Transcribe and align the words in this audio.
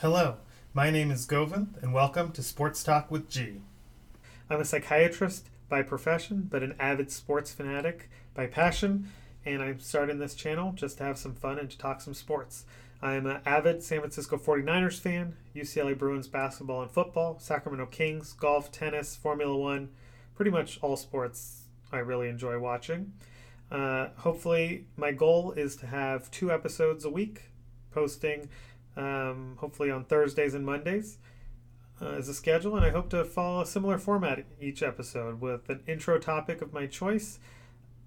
Hello, 0.00 0.36
my 0.72 0.90
name 0.90 1.10
is 1.10 1.26
Govind, 1.26 1.74
and 1.82 1.92
welcome 1.92 2.32
to 2.32 2.42
Sports 2.42 2.82
Talk 2.82 3.10
with 3.10 3.28
G. 3.28 3.60
I'm 4.48 4.58
a 4.58 4.64
psychiatrist 4.64 5.50
by 5.68 5.82
profession, 5.82 6.48
but 6.50 6.62
an 6.62 6.74
avid 6.80 7.10
sports 7.10 7.52
fanatic 7.52 8.08
by 8.32 8.46
passion, 8.46 9.10
and 9.44 9.62
I'm 9.62 9.78
starting 9.78 10.18
this 10.18 10.34
channel 10.34 10.72
just 10.72 10.96
to 10.96 11.04
have 11.04 11.18
some 11.18 11.34
fun 11.34 11.58
and 11.58 11.70
to 11.70 11.76
talk 11.76 12.00
some 12.00 12.14
sports. 12.14 12.64
I'm 13.02 13.26
an 13.26 13.42
avid 13.44 13.82
San 13.82 13.98
Francisco 13.98 14.38
49ers 14.38 14.98
fan, 14.98 15.36
UCLA 15.54 15.98
Bruins 15.98 16.28
basketball 16.28 16.80
and 16.80 16.90
football, 16.90 17.38
Sacramento 17.38 17.84
Kings, 17.90 18.32
golf, 18.32 18.72
tennis, 18.72 19.14
Formula 19.16 19.54
One, 19.54 19.90
pretty 20.34 20.50
much 20.50 20.78
all 20.80 20.96
sports 20.96 21.64
I 21.92 21.98
really 21.98 22.30
enjoy 22.30 22.58
watching. 22.58 23.12
Uh, 23.70 24.08
hopefully, 24.16 24.86
my 24.96 25.12
goal 25.12 25.52
is 25.52 25.76
to 25.76 25.86
have 25.88 26.30
two 26.30 26.50
episodes 26.50 27.04
a 27.04 27.10
week, 27.10 27.50
posting 27.90 28.48
um, 28.96 29.56
hopefully 29.58 29.90
on 29.90 30.04
Thursdays 30.04 30.54
and 30.54 30.64
Mondays 30.64 31.18
uh, 32.00 32.10
as 32.10 32.28
a 32.28 32.34
schedule, 32.34 32.76
and 32.76 32.84
I 32.84 32.90
hope 32.90 33.10
to 33.10 33.24
follow 33.24 33.62
a 33.62 33.66
similar 33.66 33.98
format 33.98 34.44
each 34.60 34.82
episode 34.82 35.40
with 35.40 35.68
an 35.68 35.82
intro 35.86 36.18
topic 36.18 36.62
of 36.62 36.72
my 36.72 36.86
choice 36.86 37.38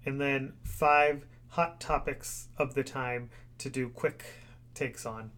and 0.04 0.20
then 0.20 0.54
five 0.62 1.26
hot 1.48 1.80
topics 1.80 2.48
of 2.58 2.74
the 2.74 2.84
time 2.84 3.30
to 3.58 3.70
do 3.70 3.88
quick 3.88 4.24
takes 4.74 5.06
on. 5.06 5.30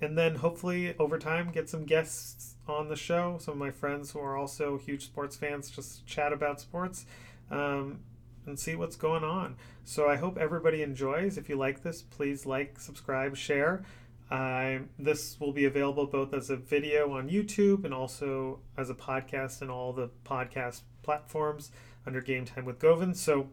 And 0.00 0.18
then 0.18 0.36
hopefully 0.36 0.96
over 0.98 1.18
time 1.18 1.52
get 1.52 1.68
some 1.68 1.84
guests 1.84 2.56
on 2.66 2.88
the 2.88 2.96
show, 2.96 3.38
some 3.40 3.52
of 3.52 3.58
my 3.58 3.70
friends 3.70 4.10
who 4.10 4.18
are 4.18 4.36
also 4.36 4.78
huge 4.78 5.04
sports 5.04 5.36
fans, 5.36 5.70
just 5.70 6.04
chat 6.06 6.32
about 6.32 6.60
sports. 6.60 7.06
Um, 7.50 8.00
and 8.46 8.58
see 8.58 8.74
what's 8.74 8.96
going 8.96 9.24
on. 9.24 9.56
So 9.84 10.08
I 10.08 10.16
hope 10.16 10.38
everybody 10.38 10.82
enjoys. 10.82 11.38
If 11.38 11.48
you 11.48 11.56
like 11.56 11.82
this, 11.82 12.02
please 12.02 12.46
like, 12.46 12.78
subscribe, 12.78 13.36
share. 13.36 13.84
Uh, 14.32 14.78
this 14.98 15.38
will 15.38 15.52
be 15.52 15.66
available 15.66 16.06
both 16.06 16.32
as 16.32 16.48
a 16.48 16.56
video 16.56 17.12
on 17.12 17.28
YouTube 17.28 17.84
and 17.84 17.92
also 17.92 18.60
as 18.78 18.88
a 18.88 18.94
podcast 18.94 19.60
and 19.60 19.70
all 19.70 19.92
the 19.92 20.08
podcast 20.24 20.80
platforms 21.02 21.70
under 22.06 22.20
Game 22.20 22.44
Time 22.46 22.64
with 22.64 22.78
Govind. 22.78 23.16
So, 23.16 23.48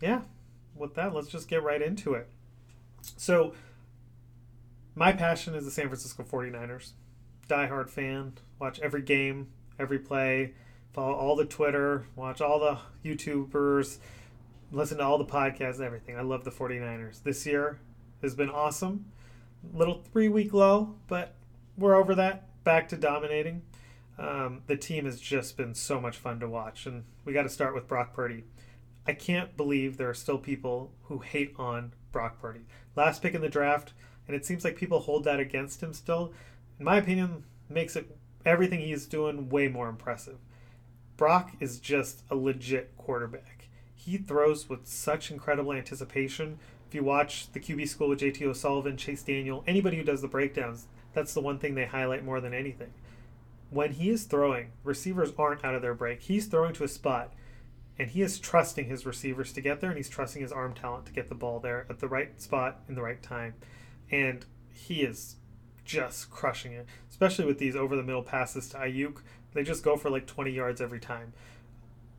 yeah, 0.00 0.22
with 0.76 0.94
that, 0.94 1.12
let's 1.12 1.28
just 1.28 1.48
get 1.48 1.62
right 1.62 1.82
into 1.82 2.14
it. 2.14 2.28
So, 3.16 3.54
my 4.94 5.12
passion 5.12 5.54
is 5.54 5.64
the 5.64 5.70
San 5.70 5.88
Francisco 5.88 6.22
49ers. 6.22 6.92
Die-hard 7.48 7.90
fan, 7.90 8.34
watch 8.60 8.78
every 8.80 9.02
game, 9.02 9.48
every 9.78 9.98
play 9.98 10.54
follow 10.92 11.14
all 11.14 11.36
the 11.36 11.44
Twitter, 11.44 12.06
watch 12.16 12.40
all 12.40 12.60
the 12.60 12.78
YouTubers, 13.08 13.98
listen 14.70 14.98
to 14.98 15.04
all 15.04 15.18
the 15.18 15.24
podcasts, 15.24 15.80
everything. 15.80 16.16
I 16.16 16.22
love 16.22 16.44
the 16.44 16.50
49ers. 16.50 17.22
This 17.22 17.46
year 17.46 17.78
has 18.20 18.34
been 18.34 18.50
awesome. 18.50 19.06
Little 19.72 20.02
three 20.12 20.28
week 20.28 20.52
low, 20.52 20.96
but 21.08 21.34
we're 21.76 21.94
over 21.94 22.14
that. 22.14 22.62
Back 22.64 22.88
to 22.90 22.96
dominating. 22.96 23.62
Um, 24.18 24.62
the 24.66 24.76
team 24.76 25.04
has 25.04 25.20
just 25.20 25.56
been 25.56 25.74
so 25.74 26.00
much 26.00 26.16
fun 26.16 26.40
to 26.40 26.48
watch, 26.48 26.86
and 26.86 27.04
we 27.24 27.32
got 27.32 27.42
to 27.44 27.48
start 27.48 27.74
with 27.74 27.88
Brock 27.88 28.14
Purdy. 28.14 28.44
I 29.06 29.14
can't 29.14 29.56
believe 29.56 29.96
there 29.96 30.10
are 30.10 30.14
still 30.14 30.38
people 30.38 30.92
who 31.04 31.18
hate 31.18 31.54
on 31.58 31.92
Brock 32.12 32.40
Purdy. 32.40 32.66
Last 32.94 33.22
pick 33.22 33.34
in 33.34 33.40
the 33.40 33.48
draft, 33.48 33.94
and 34.26 34.36
it 34.36 34.44
seems 34.44 34.64
like 34.64 34.76
people 34.76 35.00
hold 35.00 35.24
that 35.24 35.40
against 35.40 35.82
him 35.82 35.92
still. 35.92 36.32
In 36.78 36.84
my 36.84 36.98
opinion, 36.98 37.44
makes 37.68 37.96
it 37.96 38.16
everything 38.44 38.80
he's 38.80 39.06
doing 39.06 39.48
way 39.48 39.68
more 39.68 39.88
impressive. 39.88 40.38
Brock 41.16 41.52
is 41.60 41.78
just 41.78 42.22
a 42.30 42.36
legit 42.36 42.96
quarterback. 42.96 43.68
He 43.94 44.18
throws 44.18 44.68
with 44.68 44.86
such 44.86 45.30
incredible 45.30 45.72
anticipation. 45.72 46.58
If 46.92 46.96
you 46.96 47.04
watch 47.04 47.50
the 47.50 47.58
QB 47.58 47.88
school 47.88 48.10
with 48.10 48.20
JT 48.20 48.42
O'Sullivan, 48.42 48.98
Chase 48.98 49.22
Daniel, 49.22 49.64
anybody 49.66 49.96
who 49.96 50.02
does 50.02 50.20
the 50.20 50.28
breakdowns, 50.28 50.88
that's 51.14 51.32
the 51.32 51.40
one 51.40 51.58
thing 51.58 51.74
they 51.74 51.86
highlight 51.86 52.22
more 52.22 52.38
than 52.38 52.52
anything. 52.52 52.92
When 53.70 53.92
he 53.92 54.10
is 54.10 54.24
throwing, 54.24 54.72
receivers 54.84 55.32
aren't 55.38 55.64
out 55.64 55.74
of 55.74 55.80
their 55.80 55.94
break. 55.94 56.20
He's 56.20 56.44
throwing 56.44 56.74
to 56.74 56.84
a 56.84 56.88
spot, 56.88 57.32
and 57.98 58.10
he 58.10 58.20
is 58.20 58.38
trusting 58.38 58.90
his 58.90 59.06
receivers 59.06 59.54
to 59.54 59.62
get 59.62 59.80
there, 59.80 59.88
and 59.88 59.96
he's 59.96 60.10
trusting 60.10 60.42
his 60.42 60.52
arm 60.52 60.74
talent 60.74 61.06
to 61.06 61.14
get 61.14 61.30
the 61.30 61.34
ball 61.34 61.60
there 61.60 61.86
at 61.88 62.00
the 62.00 62.08
right 62.08 62.38
spot 62.38 62.82
in 62.90 62.94
the 62.94 63.00
right 63.00 63.22
time. 63.22 63.54
And 64.10 64.44
he 64.70 65.00
is 65.00 65.36
just 65.86 66.30
crushing 66.30 66.72
it, 66.72 66.86
especially 67.08 67.46
with 67.46 67.56
these 67.56 67.74
over 67.74 67.96
the 67.96 68.02
middle 68.02 68.22
passes 68.22 68.68
to 68.68 68.76
Aiyuk. 68.76 69.22
They 69.54 69.62
just 69.62 69.82
go 69.82 69.96
for 69.96 70.10
like 70.10 70.26
20 70.26 70.50
yards 70.50 70.82
every 70.82 71.00
time. 71.00 71.32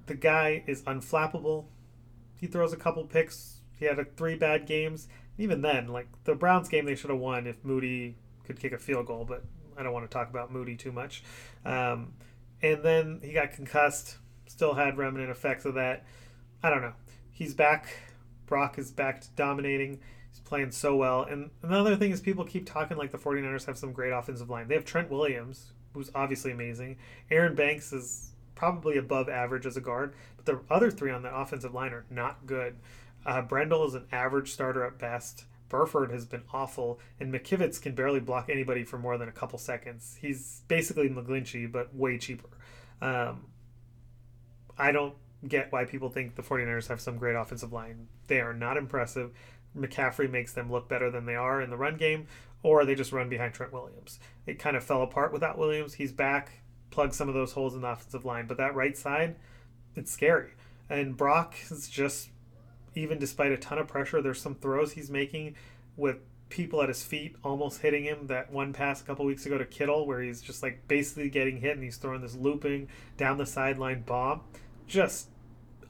The 0.07 0.15
guy 0.15 0.63
is 0.65 0.81
unflappable. 0.81 1.65
He 2.35 2.47
throws 2.47 2.73
a 2.73 2.77
couple 2.77 3.03
picks. 3.03 3.59
He 3.83 3.89
had 3.89 4.15
three 4.15 4.35
bad 4.35 4.65
games. 4.65 5.09
Even 5.37 5.61
then, 5.61 5.87
like 5.87 6.07
the 6.23 6.35
Browns 6.35 6.69
game, 6.69 6.85
they 6.85 6.95
should 6.95 7.09
have 7.09 7.19
won 7.19 7.47
if 7.47 7.63
Moody 7.65 8.15
could 8.45 8.57
kick 8.57 8.71
a 8.71 8.77
field 8.77 9.07
goal, 9.07 9.25
but 9.25 9.43
I 9.77 9.83
don't 9.83 9.91
want 9.91 10.09
to 10.09 10.13
talk 10.13 10.29
about 10.29 10.53
Moody 10.53 10.77
too 10.77 10.93
much. 10.93 11.21
Um, 11.65 12.13
and 12.61 12.81
then 12.81 13.19
he 13.21 13.33
got 13.33 13.51
concussed. 13.51 14.17
Still 14.47 14.73
had 14.73 14.97
remnant 14.97 15.29
effects 15.29 15.65
of 15.65 15.73
that. 15.73 16.05
I 16.61 16.69
don't 16.69 16.81
know. 16.81 16.93
He's 17.31 17.53
back. 17.53 17.87
Brock 18.45 18.77
is 18.77 18.91
back 18.91 19.19
to 19.21 19.27
dominating. 19.35 19.99
He's 20.29 20.39
playing 20.39 20.71
so 20.71 20.95
well. 20.95 21.23
And 21.23 21.49
another 21.61 21.97
thing 21.97 22.11
is 22.11 22.21
people 22.21 22.45
keep 22.45 22.65
talking 22.65 22.95
like 22.95 23.11
the 23.11 23.17
49ers 23.17 23.65
have 23.65 23.77
some 23.77 23.91
great 23.91 24.11
offensive 24.11 24.49
line. 24.49 24.69
They 24.69 24.75
have 24.75 24.85
Trent 24.85 25.09
Williams, 25.09 25.73
who's 25.93 26.09
obviously 26.15 26.51
amazing. 26.51 26.97
Aaron 27.29 27.53
Banks 27.53 27.91
is 27.91 28.31
probably 28.55 28.97
above 28.97 29.27
average 29.27 29.65
as 29.65 29.75
a 29.75 29.81
guard, 29.81 30.13
but 30.37 30.45
the 30.45 30.61
other 30.73 30.89
three 30.89 31.11
on 31.11 31.23
the 31.23 31.35
offensive 31.35 31.73
line 31.73 31.91
are 31.91 32.05
not 32.09 32.45
good. 32.45 32.75
Uh, 33.25 33.41
Brendel 33.41 33.85
is 33.85 33.93
an 33.93 34.07
average 34.11 34.51
starter 34.51 34.83
at 34.83 34.97
best. 34.97 35.45
Burford 35.69 36.11
has 36.11 36.25
been 36.25 36.43
awful, 36.53 36.99
and 37.19 37.33
McKivitz 37.33 37.81
can 37.81 37.95
barely 37.95 38.19
block 38.19 38.49
anybody 38.49 38.83
for 38.83 38.99
more 38.99 39.17
than 39.17 39.27
a 39.27 39.31
couple 39.31 39.57
seconds. 39.57 40.17
He's 40.21 40.61
basically 40.67 41.09
McGlinchey, 41.09 41.71
but 41.71 41.95
way 41.95 42.17
cheaper. 42.17 42.49
Um, 43.01 43.47
I 44.77 44.91
don't 44.91 45.15
get 45.47 45.71
why 45.71 45.85
people 45.85 46.09
think 46.09 46.35
the 46.35 46.43
49ers 46.43 46.87
have 46.87 47.01
some 47.01 47.17
great 47.17 47.35
offensive 47.35 47.73
line. 47.73 48.07
They 48.27 48.39
are 48.39 48.53
not 48.53 48.77
impressive. 48.77 49.31
McCaffrey 49.75 50.29
makes 50.29 50.53
them 50.53 50.71
look 50.71 50.87
better 50.87 51.09
than 51.09 51.25
they 51.25 51.35
are 51.35 51.61
in 51.61 51.69
the 51.69 51.77
run 51.77 51.97
game, 51.97 52.27
or 52.61 52.85
they 52.85 52.95
just 52.95 53.11
run 53.11 53.29
behind 53.29 53.53
Trent 53.53 53.73
Williams. 53.73 54.19
It 54.45 54.59
kind 54.59 54.77
of 54.77 54.83
fell 54.83 55.01
apart 55.01 55.33
without 55.33 55.57
Williams. 55.57 55.95
He's 55.95 56.11
back, 56.11 56.61
plugged 56.91 57.15
some 57.15 57.27
of 57.27 57.33
those 57.33 57.53
holes 57.53 57.75
in 57.75 57.81
the 57.81 57.87
offensive 57.87 58.25
line, 58.25 58.47
but 58.47 58.57
that 58.57 58.75
right 58.75 58.95
side, 58.95 59.35
it's 59.95 60.11
scary. 60.11 60.51
And 60.89 61.17
Brock 61.17 61.55
is 61.69 61.89
just, 61.89 62.29
even 62.95 63.19
despite 63.19 63.51
a 63.51 63.57
ton 63.57 63.77
of 63.77 63.87
pressure, 63.87 64.21
there's 64.21 64.41
some 64.41 64.55
throws 64.55 64.93
he's 64.93 65.09
making 65.09 65.55
with 65.95 66.17
people 66.49 66.81
at 66.83 66.89
his 66.89 67.03
feet 67.03 67.35
almost 67.43 67.81
hitting 67.81 68.03
him. 68.03 68.27
That 68.27 68.51
one 68.51 68.73
pass 68.73 69.01
a 69.01 69.03
couple 69.03 69.25
weeks 69.25 69.45
ago 69.45 69.57
to 69.57 69.65
Kittle, 69.65 70.05
where 70.05 70.21
he's 70.21 70.41
just 70.41 70.61
like 70.61 70.87
basically 70.87 71.29
getting 71.29 71.57
hit 71.57 71.73
and 71.73 71.83
he's 71.83 71.97
throwing 71.97 72.21
this 72.21 72.35
looping 72.35 72.89
down 73.17 73.37
the 73.37 73.45
sideline 73.45 74.03
bomb. 74.03 74.41
Just 74.87 75.29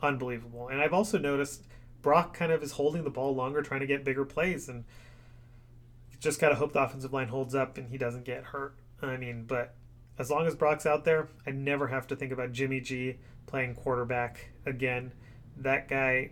unbelievable. 0.02 0.70
And 0.70 0.82
I've 0.82 0.94
also 0.94 1.18
noticed 1.18 1.66
Brock 2.02 2.34
kind 2.34 2.52
of 2.52 2.64
is 2.64 2.74
holding 2.74 3.04
the 3.04 3.10
ball 3.10 3.36
longer, 3.36 3.62
trying 3.62 3.82
to 3.82 3.88
get 3.88 4.04
bigger 4.04 4.26
plays, 4.26 4.70
and 4.70 4.86
just 6.20 6.40
got 6.40 6.50
to 6.50 6.56
hope 6.56 6.74
the 6.74 6.82
offensive 6.82 7.12
line 7.12 7.28
holds 7.28 7.54
up 7.54 7.78
and 7.78 7.90
he 7.90 7.98
doesn't 7.98 8.24
get 8.24 8.46
hurt. 8.46 8.76
I 9.02 9.18
mean, 9.18 9.44
but 9.46 9.76
as 10.18 10.30
long 10.30 10.48
as 10.48 10.56
Brock's 10.56 10.86
out 10.86 11.04
there, 11.04 11.28
I 11.46 11.52
never 11.52 11.88
have 11.88 12.08
to 12.08 12.16
think 12.16 12.32
about 12.32 12.54
Jimmy 12.54 12.80
G 12.80 13.18
playing 13.48 13.76
quarterback 13.76 14.52
again. 14.66 15.12
That 15.58 15.88
guy 15.90 16.32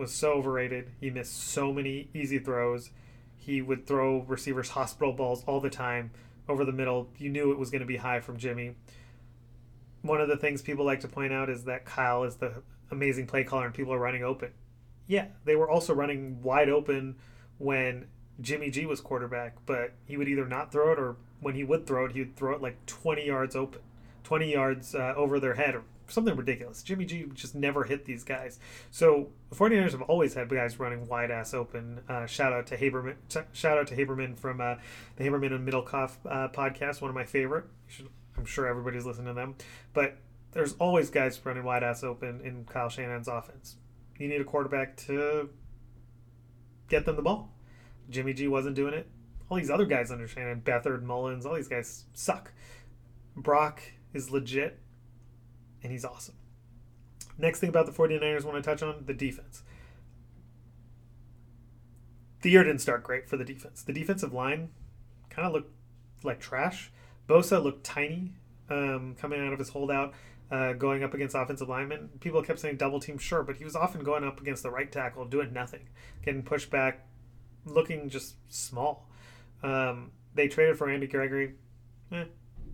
was 0.00 0.10
so 0.10 0.32
overrated. 0.32 0.90
He 1.00 1.10
missed 1.10 1.36
so 1.36 1.72
many 1.72 2.08
easy 2.12 2.40
throws. 2.40 2.90
He 3.36 3.62
would 3.62 3.86
throw 3.86 4.22
receivers 4.22 4.70
hospital 4.70 5.12
balls 5.12 5.44
all 5.46 5.60
the 5.60 5.70
time 5.70 6.10
over 6.48 6.64
the 6.64 6.72
middle. 6.72 7.08
You 7.18 7.30
knew 7.30 7.52
it 7.52 7.58
was 7.58 7.70
going 7.70 7.80
to 7.80 7.86
be 7.86 7.98
high 7.98 8.18
from 8.18 8.36
Jimmy. 8.36 8.74
One 10.02 10.20
of 10.20 10.28
the 10.28 10.36
things 10.36 10.62
people 10.62 10.84
like 10.84 11.00
to 11.00 11.08
point 11.08 11.32
out 11.32 11.48
is 11.48 11.64
that 11.64 11.84
Kyle 11.84 12.24
is 12.24 12.36
the 12.36 12.62
amazing 12.90 13.28
play 13.28 13.44
caller 13.44 13.66
and 13.66 13.74
people 13.74 13.92
are 13.92 13.98
running 13.98 14.24
open 14.24 14.50
yeah, 15.10 15.26
they 15.44 15.56
were 15.56 15.68
also 15.68 15.92
running 15.92 16.40
wide 16.40 16.68
open 16.68 17.16
when 17.58 18.06
Jimmy 18.40 18.70
G 18.70 18.86
was 18.86 19.00
quarterback, 19.00 19.56
but 19.66 19.92
he 20.06 20.16
would 20.16 20.28
either 20.28 20.46
not 20.46 20.70
throw 20.70 20.92
it 20.92 21.00
or 21.00 21.16
when 21.40 21.56
he 21.56 21.64
would 21.64 21.84
throw 21.84 22.04
it, 22.04 22.12
he 22.12 22.20
would 22.20 22.36
throw 22.36 22.54
it 22.54 22.62
like 22.62 22.86
20 22.86 23.26
yards 23.26 23.56
open, 23.56 23.80
20 24.22 24.52
yards 24.52 24.94
uh, 24.94 25.12
over 25.16 25.40
their 25.40 25.54
head 25.54 25.74
or 25.74 25.82
something 26.10 26.36
ridiculous. 26.36 26.82
Jimmy 26.82 27.04
G 27.04 27.26
just 27.34 27.54
never 27.54 27.84
hit 27.84 28.04
these 28.04 28.24
guys. 28.24 28.58
So 28.90 29.28
the 29.48 29.56
49ers 29.56 29.92
have 29.92 30.02
always 30.02 30.34
had 30.34 30.48
guys 30.48 30.78
running 30.78 31.06
wide 31.06 31.30
ass 31.30 31.54
open. 31.54 32.00
Uh, 32.08 32.26
shout 32.26 32.52
out 32.52 32.66
to 32.68 32.76
Haberman. 32.76 33.16
Shout 33.52 33.78
out 33.78 33.86
to 33.88 33.96
Haberman 33.96 34.38
from 34.38 34.60
uh, 34.60 34.76
the 35.16 35.24
Haberman 35.24 35.54
and 35.54 35.68
Middlekauff 35.68 36.12
uh, 36.28 36.48
podcast, 36.48 37.00
one 37.00 37.08
of 37.08 37.14
my 37.14 37.24
favorite. 37.24 37.64
Should, 37.86 38.08
I'm 38.36 38.44
sure 38.44 38.66
everybody's 38.66 39.06
listening 39.06 39.28
to 39.28 39.34
them. 39.34 39.54
But 39.92 40.16
there's 40.52 40.74
always 40.74 41.10
guys 41.10 41.40
running 41.44 41.64
wide 41.64 41.82
ass 41.82 42.02
open 42.02 42.40
in 42.42 42.64
Kyle 42.64 42.88
Shanahan's 42.88 43.28
offense. 43.28 43.76
You 44.18 44.28
need 44.28 44.40
a 44.40 44.44
quarterback 44.44 44.96
to 45.06 45.50
get 46.88 47.06
them 47.06 47.16
the 47.16 47.22
ball. 47.22 47.52
Jimmy 48.10 48.32
G 48.32 48.48
wasn't 48.48 48.76
doing 48.76 48.94
it. 48.94 49.08
All 49.48 49.56
these 49.56 49.70
other 49.70 49.86
guys 49.86 50.10
understand. 50.10 50.64
Beathard, 50.64 51.02
Mullens, 51.02 51.46
all 51.46 51.54
these 51.54 51.68
guys 51.68 52.04
suck. 52.12 52.52
Brock 53.36 53.82
is 54.12 54.30
legit, 54.30 54.78
and 55.82 55.92
he's 55.92 56.04
awesome. 56.04 56.36
Next 57.38 57.60
thing 57.60 57.68
about 57.68 57.86
the 57.86 57.92
49ers 57.92 58.44
I 58.44 58.48
want 58.48 58.62
to 58.62 58.70
touch 58.70 58.82
on 58.82 59.04
the 59.06 59.14
defense. 59.14 59.62
The 62.42 62.50
year 62.50 62.64
didn't 62.64 62.80
start 62.80 63.02
great 63.02 63.28
for 63.28 63.36
the 63.36 63.44
defense. 63.44 63.82
The 63.82 63.92
defensive 63.92 64.32
line 64.32 64.70
kind 65.28 65.46
of 65.46 65.52
looked 65.52 65.72
like 66.22 66.40
trash. 66.40 66.90
Bosa 67.28 67.62
looked 67.62 67.84
tiny 67.84 68.32
um, 68.68 69.14
coming 69.18 69.40
out 69.40 69.52
of 69.52 69.58
his 69.58 69.70
holdout, 69.70 70.14
uh, 70.50 70.72
going 70.72 71.02
up 71.02 71.14
against 71.14 71.34
offensive 71.34 71.68
linemen. 71.68 72.08
People 72.20 72.42
kept 72.42 72.58
saying 72.58 72.76
double 72.76 73.00
team, 73.00 73.18
sure, 73.18 73.42
but 73.42 73.56
he 73.56 73.64
was 73.64 73.76
often 73.76 74.02
going 74.02 74.24
up 74.24 74.40
against 74.40 74.62
the 74.62 74.70
right 74.70 74.90
tackle, 74.90 75.24
doing 75.24 75.52
nothing, 75.52 75.88
getting 76.24 76.42
pushed 76.42 76.70
back, 76.70 77.06
looking 77.64 78.08
just 78.08 78.36
small. 78.48 79.08
Um, 79.62 80.12
they 80.34 80.48
traded 80.48 80.78
for 80.78 80.86
Randy 80.86 81.06
Gregory. 81.06 81.54
Eh, 82.12 82.24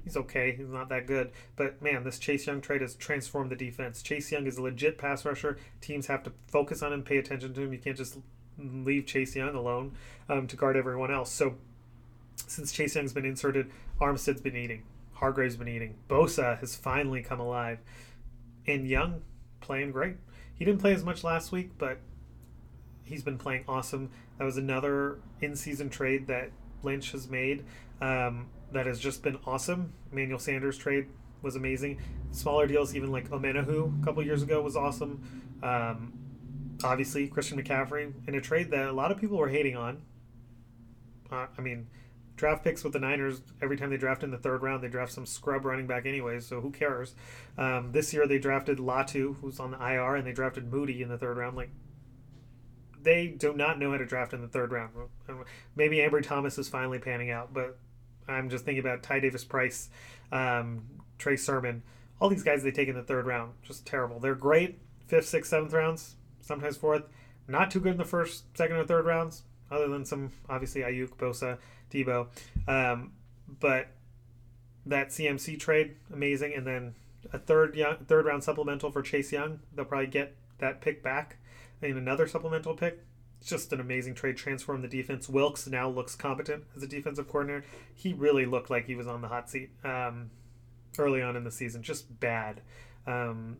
he's 0.06 0.17
okay. 0.17 0.55
He's 0.56 0.69
not 0.69 0.88
that 0.91 1.08
good. 1.08 1.32
But 1.56 1.82
man, 1.82 2.05
this 2.05 2.20
Chase 2.20 2.47
Young 2.47 2.61
trade 2.61 2.81
has 2.81 2.94
transformed 2.94 3.50
the 3.50 3.56
defense. 3.56 4.03
Chase 4.03 4.31
Young 4.31 4.47
is 4.47 4.56
a 4.56 4.62
legit 4.62 4.99
pass 4.99 5.25
rusher. 5.25 5.58
Teams 5.81 6.06
have 6.06 6.23
to 6.23 6.32
focus 6.47 6.81
on 6.81 6.93
him, 6.93 7.03
pay 7.03 7.19
attention 7.19 7.53
to 7.53 7.62
him. 7.62 7.73
You 7.73 7.81
can't 7.81 7.97
just 7.97 8.19
leave 8.56 9.05
Chase 9.05 9.35
Young 9.35 9.56
alone 9.56 9.97
um, 10.29 10.47
to 10.47 10.55
guard 10.55 10.76
everyone 10.76 11.11
else. 11.11 11.32
So 11.32 11.56
since 12.37 12.70
Chase 12.70 12.94
Young's 12.94 13.12
been 13.12 13.25
inserted, 13.25 13.69
Armstead's 14.00 14.41
been 14.41 14.55
eating. 14.55 14.85
Hargrave's 15.14 15.56
been 15.56 15.67
eating. 15.67 15.97
Bosa 16.08 16.56
has 16.61 16.76
finally 16.76 17.20
come 17.20 17.41
alive. 17.41 17.81
And 18.64 18.87
Young 18.87 19.23
playing 19.61 19.91
great. 19.91 20.19
He 20.55 20.64
didn't 20.64 20.81
play 20.81 20.94
as 20.94 21.03
much 21.03 21.25
last 21.25 21.50
week, 21.50 21.73
but 21.79 21.99
he's 23.03 23.25
been 23.25 23.38
playing 23.38 23.64
awesome. 23.67 24.11
That 24.38 24.44
was 24.44 24.56
another 24.56 25.19
in 25.41 25.56
season 25.56 25.91
trade 25.91 26.29
that 26.29 26.53
Lynch 26.85 27.11
has 27.11 27.29
made 27.29 27.64
um, 28.00 28.47
that 28.72 28.86
has 28.86 28.98
just 28.98 29.22
been 29.22 29.38
awesome. 29.46 29.92
Manuel 30.12 30.38
Sanders 30.38 30.76
trade 30.76 31.06
was 31.42 31.56
amazing. 31.56 32.00
Smaller 32.30 32.66
deals, 32.66 32.94
even 32.94 33.10
like 33.12 33.30
Omenihu 33.30 34.00
a 34.00 34.04
couple 34.04 34.22
years 34.22 34.42
ago, 34.42 34.60
was 34.62 34.76
awesome. 34.76 35.22
Um, 35.62 36.12
obviously, 36.84 37.28
Christian 37.28 37.62
McCaffrey 37.62 38.12
in 38.26 38.34
a 38.34 38.40
trade 38.40 38.70
that 38.70 38.88
a 38.88 38.92
lot 38.92 39.10
of 39.10 39.18
people 39.18 39.36
were 39.38 39.48
hating 39.48 39.76
on. 39.76 40.02
Uh, 41.30 41.46
I 41.56 41.60
mean, 41.60 41.88
draft 42.36 42.64
picks 42.64 42.84
with 42.84 42.92
the 42.92 42.98
Niners, 42.98 43.42
every 43.62 43.76
time 43.76 43.90
they 43.90 43.96
draft 43.96 44.22
in 44.22 44.30
the 44.30 44.38
third 44.38 44.62
round, 44.62 44.82
they 44.82 44.88
draft 44.88 45.12
some 45.12 45.26
scrub 45.26 45.64
running 45.64 45.86
back 45.86 46.06
anyways, 46.06 46.46
so 46.46 46.60
who 46.60 46.70
cares? 46.70 47.14
Um, 47.58 47.92
this 47.92 48.12
year 48.12 48.26
they 48.26 48.38
drafted 48.38 48.78
Latu, 48.78 49.36
who's 49.40 49.58
on 49.58 49.70
the 49.72 49.78
IR, 49.78 50.16
and 50.16 50.26
they 50.26 50.32
drafted 50.32 50.70
Moody 50.70 51.02
in 51.02 51.08
the 51.08 51.19
third 51.19 51.36
round. 51.36 51.56
Like, 51.56 51.70
they 53.02 53.28
do 53.28 53.52
not 53.54 53.78
know 53.78 53.92
how 53.92 53.98
to 53.98 54.06
draft 54.06 54.32
in 54.32 54.40
the 54.40 54.48
third 54.48 54.72
round. 54.72 54.90
Maybe 55.74 55.98
Ambry 55.98 56.22
Thomas 56.22 56.58
is 56.58 56.69
finally 56.69 56.98
panning 56.98 57.30
out, 57.30 57.54
but 57.54 57.78
I'm 58.28 58.49
just 58.50 58.64
thinking 58.64 58.84
about 58.84 59.02
Ty 59.02 59.20
Davis 59.20 59.44
Price, 59.44 59.88
um, 60.32 60.84
Trey 61.19 61.37
Sermon, 61.37 61.82
all 62.20 62.28
these 62.28 62.43
guys 62.43 62.62
they 62.62 62.70
take 62.70 62.88
in 62.88 62.94
the 62.94 63.02
third 63.02 63.26
round. 63.26 63.52
Just 63.62 63.87
terrible. 63.87 64.19
They're 64.19 64.34
great 64.34 64.78
fifth, 65.06 65.28
sixth, 65.28 65.50
seventh 65.50 65.73
rounds, 65.73 66.17
sometimes 66.40 66.76
fourth. 66.76 67.05
Not 67.49 67.70
too 67.70 67.81
good 67.81 67.93
in 67.93 67.99
the 67.99 68.05
first, 68.05 68.44
second, 68.56 68.76
or 68.76 68.84
third 68.84 69.06
rounds, 69.06 69.43
other 69.70 69.88
than 69.88 70.05
some 70.05 70.32
obviously 70.49 70.81
Aiyuk, 70.82 71.17
Bosa, 71.17 71.58
Deebo. 71.90 72.26
Um, 72.67 73.12
but 73.61 73.88
that 74.84 75.08
CMC 75.08 75.58
trade, 75.58 75.96
amazing, 76.12 76.55
and 76.55 76.67
then 76.67 76.94
a 77.32 77.38
third 77.38 77.75
young, 77.75 77.96
third 78.06 78.26
round 78.26 78.43
supplemental 78.43 78.90
for 78.90 79.02
Chase 79.02 79.32
Young. 79.32 79.61
They'll 79.75 79.84
probably 79.84 80.08
get 80.08 80.37
that 80.58 80.81
pick 80.81 81.02
back 81.02 81.37
in 81.82 81.96
another 81.96 82.26
supplemental 82.26 82.75
pick. 82.75 83.05
Just 83.46 83.72
an 83.72 83.81
amazing 83.81 84.14
trade. 84.14 84.37
Transform 84.37 84.82
the 84.82 84.88
defense. 84.88 85.28
Wilks 85.28 85.66
now 85.69 85.88
looks 85.88 86.16
competent 86.16 86.64
as 86.76 86.82
a 86.82 86.87
defensive 86.88 87.28
coordinator. 87.28 87.64
He 87.94 88.12
really 88.12 88.44
looked 88.44 88.70
like 88.70 88.87
he 88.87 88.96
was 88.96 89.06
on 89.06 89.20
the 89.20 89.28
hot 89.28 89.48
seat 89.48 89.70
um, 89.84 90.31
early 90.98 91.22
on 91.22 91.37
in 91.37 91.44
the 91.44 91.50
season. 91.50 91.82
Just 91.82 92.19
bad. 92.19 92.60
Um, 93.06 93.58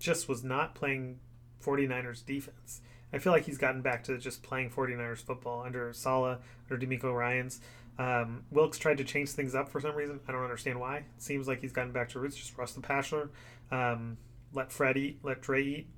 just 0.00 0.28
was 0.28 0.42
not 0.42 0.74
playing 0.74 1.20
49ers 1.64 2.24
defense. 2.26 2.80
I 3.12 3.18
feel 3.18 3.32
like 3.32 3.44
he's 3.44 3.58
gotten 3.58 3.80
back 3.80 4.04
to 4.04 4.18
just 4.18 4.42
playing 4.42 4.70
49ers 4.70 5.24
football 5.24 5.62
under 5.62 5.92
Saleh, 5.92 6.38
under 6.68 6.86
DeMeco 6.86 7.14
Ryans. 7.14 7.60
Um, 7.98 8.44
Wilks 8.50 8.78
tried 8.78 8.98
to 8.98 9.04
change 9.04 9.30
things 9.30 9.54
up 9.54 9.68
for 9.68 9.80
some 9.80 9.94
reason. 9.94 10.20
I 10.28 10.32
don't 10.32 10.42
understand 10.42 10.78
why. 10.78 10.98
It 10.98 11.04
seems 11.18 11.48
like 11.48 11.60
he's 11.60 11.72
gotten 11.72 11.92
back 11.92 12.10
to 12.10 12.20
roots. 12.20 12.36
Just 12.36 12.56
rust 12.58 12.74
the 12.74 12.80
passer. 12.80 13.30
Um, 13.70 14.18
let 14.52 14.72
Fred 14.72 14.96
eat. 14.96 15.18
Let 15.22 15.42
Dre 15.42 15.62
eat. 15.64 15.88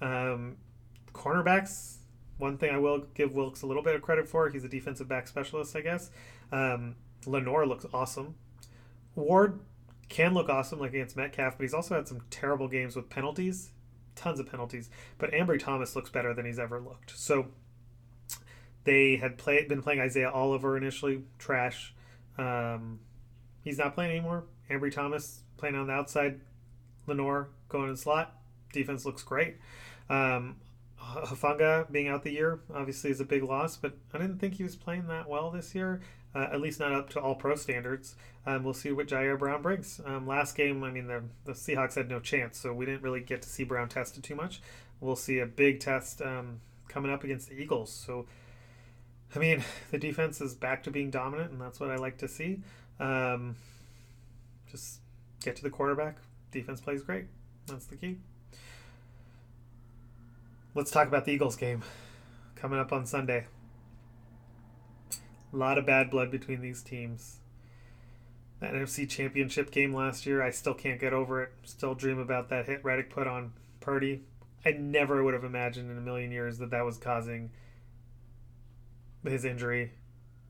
Um, 0.00 0.56
cornerbacks. 1.12 1.96
One 2.38 2.58
thing 2.58 2.74
I 2.74 2.78
will 2.78 3.06
give 3.14 3.34
Wilks 3.34 3.62
a 3.62 3.66
little 3.66 3.82
bit 3.82 3.94
of 3.94 4.02
credit 4.02 4.28
for. 4.28 4.48
He's 4.48 4.64
a 4.64 4.68
defensive 4.68 5.08
back 5.08 5.28
specialist, 5.28 5.74
I 5.76 5.80
guess. 5.80 6.10
Um, 6.50 6.96
Lenoir 7.26 7.66
looks 7.66 7.86
awesome. 7.94 8.34
Ward 9.14 9.60
can 10.08 10.34
look 10.34 10.48
awesome, 10.48 10.80
like 10.80 10.90
against 10.90 11.16
Metcalf, 11.16 11.56
but 11.56 11.62
he's 11.62 11.74
also 11.74 11.94
had 11.94 12.08
some 12.08 12.22
terrible 12.30 12.68
games 12.68 12.96
with 12.96 13.08
penalties 13.08 13.70
tons 14.14 14.40
of 14.40 14.50
penalties. 14.50 14.90
But 15.18 15.32
Ambry 15.32 15.58
Thomas 15.58 15.94
looks 15.96 16.10
better 16.10 16.34
than 16.34 16.46
he's 16.46 16.58
ever 16.58 16.80
looked. 16.80 17.16
So 17.16 17.48
they 18.84 19.16
had 19.16 19.38
played 19.38 19.68
been 19.68 19.82
playing 19.82 20.00
Isaiah 20.00 20.30
Oliver 20.30 20.76
initially, 20.76 21.22
trash. 21.38 21.94
Um, 22.38 23.00
he's 23.62 23.78
not 23.78 23.94
playing 23.94 24.12
anymore. 24.12 24.44
Ambry 24.70 24.92
Thomas 24.92 25.40
playing 25.56 25.74
on 25.74 25.86
the 25.86 25.92
outside. 25.92 26.40
Lenoir 27.06 27.48
going 27.68 27.90
in 27.90 27.96
slot. 27.96 28.34
Defense 28.72 29.04
looks 29.04 29.22
great. 29.22 29.56
Um, 30.08 30.56
Hufanga 31.14 31.90
being 31.90 32.08
out 32.08 32.22
the 32.22 32.32
year 32.32 32.60
obviously 32.74 33.10
is 33.10 33.20
a 33.20 33.24
big 33.24 33.42
loss, 33.42 33.76
but 33.76 33.96
I 34.12 34.18
didn't 34.18 34.38
think 34.38 34.54
he 34.54 34.62
was 34.62 34.76
playing 34.76 35.06
that 35.08 35.28
well 35.28 35.50
this 35.50 35.74
year 35.74 36.00
uh, 36.34 36.48
at 36.52 36.60
least 36.60 36.80
not 36.80 36.92
up 36.92 37.10
to 37.10 37.20
all 37.20 37.34
pro 37.34 37.54
standards. 37.54 38.16
Um, 38.46 38.64
we'll 38.64 38.74
see 38.74 38.92
what 38.92 39.06
Ji'Ayir 39.06 39.38
Brown 39.38 39.62
brings. 39.62 40.00
Um, 40.04 40.26
last 40.26 40.56
game, 40.56 40.82
I 40.82 40.90
mean, 40.90 41.06
the, 41.06 41.22
the 41.44 41.52
Seahawks 41.52 41.94
had 41.94 42.08
no 42.08 42.20
chance, 42.20 42.58
so 42.58 42.72
we 42.72 42.84
didn't 42.84 43.02
really 43.02 43.20
get 43.20 43.42
to 43.42 43.48
see 43.48 43.64
Brown 43.64 43.88
tested 43.88 44.24
too 44.24 44.34
much. 44.34 44.60
We'll 45.00 45.16
see 45.16 45.38
a 45.38 45.46
big 45.46 45.80
test 45.80 46.20
um, 46.20 46.60
coming 46.88 47.12
up 47.12 47.24
against 47.24 47.48
the 47.48 47.54
Eagles. 47.54 47.92
So, 47.92 48.26
I 49.34 49.38
mean, 49.38 49.62
the 49.90 49.98
defense 49.98 50.40
is 50.40 50.54
back 50.54 50.82
to 50.84 50.90
being 50.90 51.10
dominant, 51.10 51.52
and 51.52 51.60
that's 51.60 51.78
what 51.78 51.90
I 51.90 51.96
like 51.96 52.18
to 52.18 52.28
see. 52.28 52.60
Um, 52.98 53.56
just 54.70 55.00
get 55.42 55.56
to 55.56 55.62
the 55.62 55.70
quarterback. 55.70 56.16
Defense 56.50 56.80
plays 56.80 57.02
great. 57.02 57.26
That's 57.66 57.86
the 57.86 57.96
key. 57.96 58.18
Let's 60.76 60.90
talk 60.90 61.06
about 61.06 61.24
the 61.24 61.30
Eagles 61.30 61.54
game 61.54 61.84
coming 62.56 62.80
up 62.80 62.92
on 62.92 63.06
Sunday. 63.06 63.46
A 65.52 65.56
lot 65.56 65.78
of 65.78 65.86
bad 65.86 66.10
blood 66.10 66.32
between 66.32 66.62
these 66.62 66.82
teams. 66.82 67.36
That 68.58 68.72
NFC 68.72 69.08
Championship 69.08 69.70
game 69.70 69.94
last 69.94 70.26
year, 70.26 70.42
I 70.42 70.50
still 70.50 70.74
can't 70.74 70.98
get 70.98 71.12
over 71.12 71.40
it. 71.44 71.52
Still 71.62 71.94
dream 71.94 72.18
about 72.18 72.48
that 72.48 72.66
hit 72.66 72.84
Reddick 72.84 73.08
put 73.08 73.28
on 73.28 73.52
Purdy. 73.78 74.22
I 74.66 74.72
never 74.72 75.22
would 75.22 75.34
have 75.34 75.44
imagined 75.44 75.92
in 75.92 75.96
a 75.96 76.00
million 76.00 76.32
years 76.32 76.58
that 76.58 76.70
that 76.70 76.84
was 76.84 76.98
causing 76.98 77.52
his 79.22 79.44
injury, 79.44 79.92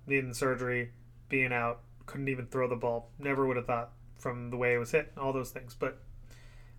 needing 0.06 0.32
surgery, 0.32 0.93
being 1.29 1.53
out, 1.53 1.81
couldn't 2.06 2.29
even 2.29 2.46
throw 2.46 2.67
the 2.67 2.77
ball. 2.77 3.10
Never 3.19 3.44
would 3.44 3.58
have 3.58 3.67
thought 3.67 3.91
from 4.19 4.48
the 4.48 4.56
way 4.56 4.72
it 4.72 4.79
was 4.79 4.93
hit, 4.93 5.13
all 5.19 5.34
those 5.34 5.51
things. 5.51 5.77
But 5.79 5.98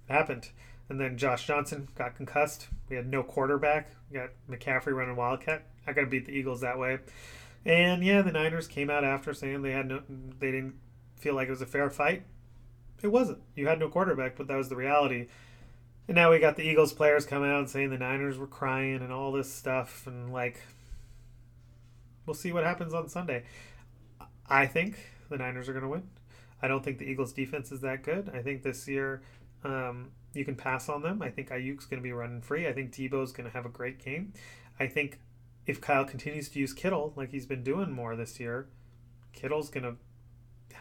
it 0.10 0.14
happened. 0.14 0.50
And 0.90 1.00
then 1.00 1.16
Josh 1.16 1.46
Johnson 1.46 1.90
got 1.96 2.16
concussed. 2.16 2.70
We 2.90 2.96
had 2.96 3.08
no 3.08 3.24
quarterback. 3.24 3.92
We 4.10 4.20
got 4.20 4.30
McCaffrey 4.50 4.94
running 4.94 5.16
Wildcat. 5.16 5.64
I 5.88 5.94
got 5.94 6.02
to 6.02 6.08
beat 6.08 6.26
the 6.26 6.34
Eagles 6.34 6.62
that 6.62 6.78
way. 6.78 7.00
And 7.66 8.04
yeah, 8.04 8.22
the 8.22 8.32
Niners 8.32 8.68
came 8.68 8.90
out 8.90 9.04
after 9.04 9.34
saying 9.34 9.64
they 9.64 9.72
had 9.72 9.88
no, 9.88 10.02
they 10.40 10.52
didn't 10.52 10.76
feel 11.16 11.34
like 11.34 11.48
it 11.48 11.52
was 11.52 11.62
a 11.62 11.66
fair 11.66 11.90
fight. 11.90 12.24
It 13.02 13.08
wasn't. 13.08 13.40
You 13.56 13.68
had 13.68 13.80
no 13.80 13.90
quarterback, 13.90 14.36
but 14.36 14.48
that 14.48 14.56
was 14.56 14.70
the 14.70 14.76
reality. 14.76 15.28
And 16.08 16.16
now 16.16 16.32
we 16.32 16.40
got 16.40 16.56
the 16.56 16.64
Eagles 16.64 16.94
players 16.94 17.26
coming 17.26 17.50
out 17.50 17.60
and 17.60 17.70
saying 17.70 17.90
the 17.90 17.98
Niners 17.98 18.38
were 18.38 18.48
crying 18.48 19.02
and 19.02 19.12
all 19.12 19.32
this 19.32 19.52
stuff, 19.52 20.06
and 20.06 20.32
like, 20.32 20.62
we'll 22.26 22.36
see 22.36 22.52
what 22.52 22.64
happens 22.64 22.94
on 22.94 23.10
Sunday. 23.10 23.44
I 24.48 24.68
think 24.68 25.00
the 25.30 25.38
Niners 25.38 25.68
are 25.68 25.74
going 25.74 25.84
to 25.84 25.90
win. 25.90 26.10
I 26.62 26.68
don't 26.68 26.84
think 26.84 27.00
the 27.00 27.06
Eagles' 27.06 27.34
defense 27.34 27.72
is 27.72 27.82
that 27.82 28.04
good. 28.04 28.32
I 28.34 28.42
think 28.42 28.62
this 28.62 28.88
year 28.88 29.24
um, 29.64 30.12
you 30.36 30.46
can 30.46 30.56
pass 30.56 30.90
on 30.90 31.02
them. 31.02 31.22
I 31.22 31.30
think 31.30 31.50
Aiyuk's 31.50 31.86
going 31.86 32.02
to 32.02 32.04
be 32.04 32.12
running 32.12 32.42
free. 32.42 32.68
I 32.68 32.74
think 32.74 32.92
Deebo's 32.92 33.32
going 33.32 33.50
to 33.50 33.54
have 33.54 33.66
a 33.66 33.70
great 33.70 34.04
game. 34.04 34.34
I 34.80 34.88
think 34.88 35.20
if 35.66 35.82
Kyle 35.82 36.06
continues 36.06 36.50
to 36.50 36.60
use 36.60 36.74
Kittle 36.74 37.14
like 37.16 37.32
he's 37.32 37.46
been 37.46 37.64
doing 37.64 37.92
more 37.92 38.16
this 38.16 38.40
year, 38.40 38.68
Kittle's 39.34 39.70
going 39.70 39.84
to 39.84 39.96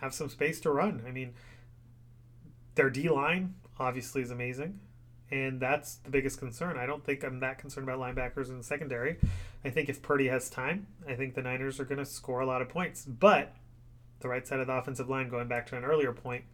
have 0.01 0.15
some 0.15 0.29
space 0.29 0.61
to 0.61 0.71
run. 0.71 1.03
I 1.07 1.11
mean, 1.11 1.35
their 2.75 2.91
D 2.91 3.09
line 3.09 3.55
obviously 3.79 4.23
is 4.23 4.31
amazing, 4.31 4.81
and 5.31 5.61
that's 5.61 5.97
the 5.97 6.11
biggest 6.11 6.39
concern. 6.39 6.77
I 6.77 6.87
don't 6.87 7.05
think 7.05 7.25
I'm 7.25 7.41
that 7.41 7.59
concerned 7.59 7.89
about 7.89 8.01
linebackers 8.01 8.49
in 8.49 8.59
the 8.59 8.65
secondary. 8.65 9.19
I 9.65 9.71
think 9.71 9.89
if 9.89 10.03
Purdy 10.03 10.29
has 10.29 10.51
time, 10.51 10.87
I 11.09 11.15
think 11.15 11.35
the 11.35 11.43
Niners 11.43 11.81
are 11.81 11.85
going 11.85 11.99
to 11.99 12.07
score 12.07 12.41
a 12.41 12.47
lot 12.47 12.63
of 12.63 12.69
points. 12.69 13.05
But 13.05 13.55
the 14.21 14.29
right 14.29 14.47
side 14.47 14.61
of 14.61 14.67
the 14.67 14.75
offensive 14.75 15.09
line, 15.09 15.29
going 15.29 15.49
back 15.49 15.67
to 15.69 15.77
an 15.77 15.85
earlier 15.85 16.13
point, 16.13 16.45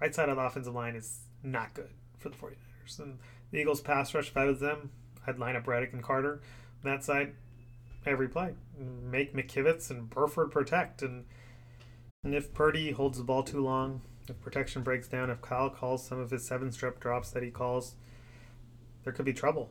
right 0.00 0.14
side 0.14 0.28
of 0.28 0.36
the 0.36 0.42
offensive 0.42 0.74
line 0.74 0.94
is 0.94 1.20
not 1.42 1.74
good 1.74 1.90
for 2.18 2.28
the 2.28 2.36
49ers. 2.36 2.98
And 2.98 3.18
the 3.50 3.58
Eagles 3.58 3.80
pass 3.80 4.14
rush, 4.14 4.32
I 4.34 4.44
was 4.44 4.60
them, 4.60 4.90
I'd 5.26 5.38
line 5.38 5.56
up 5.56 5.66
Reddick 5.66 5.92
and 5.92 6.02
Carter. 6.02 6.40
On 6.84 6.90
that 6.90 7.04
side, 7.04 7.34
every 8.04 8.28
play. 8.28 8.54
Make 8.78 9.34
McKivitz 9.34 9.90
and 9.90 10.08
Burford 10.08 10.50
protect. 10.50 11.02
And, 11.02 11.24
and 12.22 12.34
if 12.34 12.54
Purdy 12.54 12.92
holds 12.92 13.18
the 13.18 13.24
ball 13.24 13.42
too 13.42 13.62
long, 13.62 14.02
if 14.28 14.40
protection 14.40 14.82
breaks 14.82 15.08
down, 15.08 15.30
if 15.30 15.40
Kyle 15.40 15.70
calls 15.70 16.06
some 16.06 16.18
of 16.18 16.30
his 16.30 16.46
seven 16.46 16.72
strip 16.72 17.00
drops 17.00 17.30
that 17.30 17.42
he 17.42 17.50
calls, 17.50 17.94
there 19.04 19.12
could 19.12 19.24
be 19.24 19.32
trouble. 19.32 19.70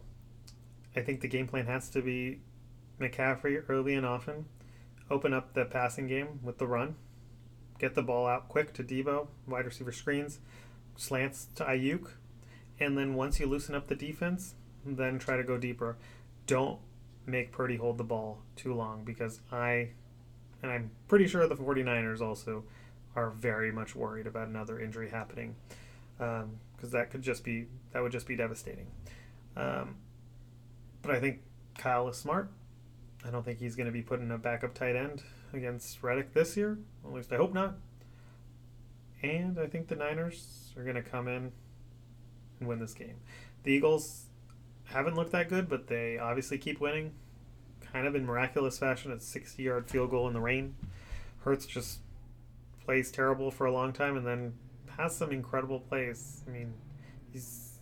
I 0.95 1.01
think 1.01 1.21
the 1.21 1.27
game 1.27 1.47
plan 1.47 1.65
has 1.65 1.89
to 1.89 2.01
be 2.01 2.39
McCaffrey 2.99 3.63
early 3.67 3.93
and 3.95 4.05
often, 4.05 4.45
open 5.09 5.33
up 5.33 5.53
the 5.53 5.65
passing 5.65 6.07
game 6.07 6.39
with 6.41 6.57
the 6.57 6.67
run, 6.67 6.95
get 7.79 7.95
the 7.95 8.01
ball 8.01 8.25
out 8.25 8.47
quick 8.47 8.73
to 8.73 8.83
Deebo, 8.83 9.27
wide 9.45 9.65
receiver 9.65 9.91
screens, 9.91 10.39
slants 10.95 11.47
to 11.55 11.65
Aiyuk, 11.65 12.11
and 12.79 12.97
then 12.97 13.15
once 13.15 13.39
you 13.39 13.47
loosen 13.47 13.75
up 13.75 13.87
the 13.87 13.95
defense, 13.95 14.55
then 14.85 15.19
try 15.19 15.37
to 15.37 15.43
go 15.43 15.57
deeper. 15.57 15.97
Don't 16.47 16.79
make 17.25 17.51
Purdy 17.51 17.77
hold 17.77 17.97
the 17.97 18.03
ball 18.03 18.39
too 18.55 18.73
long 18.73 19.03
because 19.03 19.39
I, 19.51 19.89
and 20.61 20.71
I'm 20.71 20.91
pretty 21.07 21.27
sure 21.27 21.47
the 21.47 21.55
49ers 21.55 22.21
also 22.21 22.63
are 23.15 23.29
very 23.29 23.71
much 23.71 23.95
worried 23.95 24.27
about 24.27 24.47
another 24.47 24.79
injury 24.79 25.09
happening 25.09 25.55
because 26.17 26.43
um, 26.43 26.91
that 26.91 27.09
could 27.09 27.21
just 27.21 27.43
be 27.43 27.65
that 27.93 28.03
would 28.03 28.11
just 28.11 28.27
be 28.27 28.35
devastating. 28.35 28.87
Um, 29.55 29.95
but 31.01 31.11
I 31.11 31.19
think 31.19 31.39
Kyle 31.77 32.07
is 32.09 32.17
smart. 32.17 32.51
I 33.25 33.31
don't 33.31 33.43
think 33.43 33.59
he's 33.59 33.75
going 33.75 33.87
to 33.87 33.91
be 33.91 34.01
putting 34.01 34.29
a 34.31 34.37
backup 34.37 34.73
tight 34.73 34.95
end 34.95 35.23
against 35.53 36.03
Reddick 36.03 36.33
this 36.33 36.55
year. 36.57 36.77
At 37.05 37.13
least 37.13 37.31
I 37.31 37.37
hope 37.37 37.53
not. 37.53 37.75
And 39.23 39.57
I 39.57 39.67
think 39.67 39.87
the 39.87 39.95
Niners 39.95 40.73
are 40.77 40.83
going 40.83 40.95
to 40.95 41.01
come 41.01 41.27
in 41.27 41.51
win 42.61 42.79
this 42.79 42.93
game. 42.93 43.17
The 43.63 43.71
Eagles 43.71 44.25
haven't 44.85 45.15
looked 45.15 45.31
that 45.31 45.49
good, 45.49 45.67
but 45.67 45.87
they 45.87 46.17
obviously 46.17 46.57
keep 46.57 46.79
winning, 46.79 47.13
kind 47.91 48.07
of 48.07 48.15
in 48.15 48.25
miraculous 48.25 48.77
fashion. 48.77 49.11
A 49.11 49.19
60 49.19 49.61
yard 49.61 49.89
field 49.89 50.11
goal 50.11 50.27
in 50.27 50.33
the 50.33 50.41
rain. 50.41 50.75
Hurts 51.39 51.65
just 51.65 51.99
plays 52.83 53.11
terrible 53.11 53.51
for 53.51 53.65
a 53.65 53.71
long 53.71 53.91
time 53.93 54.15
and 54.15 54.25
then 54.25 54.53
has 54.97 55.15
some 55.15 55.31
incredible 55.31 55.79
plays. 55.79 56.43
I 56.47 56.51
mean, 56.51 56.73
he's 57.31 57.79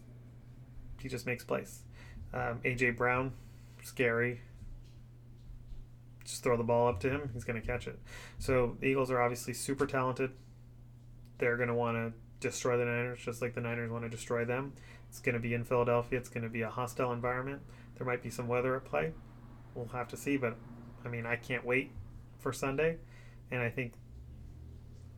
he 1.01 1.09
just 1.09 1.25
makes 1.25 1.43
plays. 1.43 1.81
Um, 2.33 2.59
AJ 2.63 2.97
Brown, 2.97 3.33
scary. 3.83 4.41
Just 6.23 6.41
throw 6.41 6.55
the 6.55 6.63
ball 6.63 6.87
up 6.87 7.01
to 7.01 7.09
him, 7.09 7.29
he's 7.33 7.43
going 7.43 7.59
to 7.59 7.67
catch 7.67 7.85
it. 7.85 7.99
So 8.39 8.77
the 8.79 8.87
Eagles 8.87 9.11
are 9.11 9.21
obviously 9.21 9.53
super 9.53 9.85
talented. 9.85 10.31
They're 11.37 11.57
going 11.57 11.67
to 11.67 11.75
want 11.75 11.97
to 11.97 12.13
destroy 12.43 12.77
the 12.77 12.85
Niners 12.85 13.19
just 13.23 13.41
like 13.41 13.55
the 13.55 13.61
Niners 13.61 13.91
want 13.91 14.03
to 14.03 14.09
destroy 14.09 14.45
them. 14.45 14.73
It's 15.09 15.19
going 15.19 15.33
to 15.33 15.39
be 15.39 15.53
in 15.53 15.63
Philadelphia. 15.63 16.19
It's 16.19 16.29
going 16.29 16.43
to 16.43 16.49
be 16.49 16.61
a 16.61 16.69
hostile 16.69 17.11
environment. 17.11 17.61
There 17.97 18.05
might 18.05 18.23
be 18.23 18.29
some 18.29 18.47
weather 18.47 18.75
at 18.75 18.85
play. 18.85 19.13
We'll 19.75 19.87
have 19.87 20.07
to 20.09 20.17
see, 20.17 20.37
but 20.37 20.55
I 21.05 21.07
mean, 21.07 21.25
I 21.25 21.35
can't 21.35 21.65
wait 21.65 21.91
for 22.39 22.53
Sunday, 22.53 22.97
and 23.51 23.61
I 23.61 23.69
think 23.69 23.93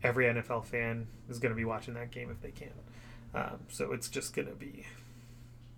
every 0.03 0.25
NFL 0.25 0.65
fan 0.65 1.07
is 1.29 1.39
going 1.39 1.51
to 1.51 1.55
be 1.55 1.65
watching 1.65 1.93
that 1.95 2.11
game 2.11 2.29
if 2.29 2.41
they 2.41 2.51
can. 2.51 2.71
Um, 3.33 3.59
so 3.69 3.91
it's 3.91 4.09
just 4.09 4.35
going 4.35 4.47
to 4.47 4.55
be 4.55 4.85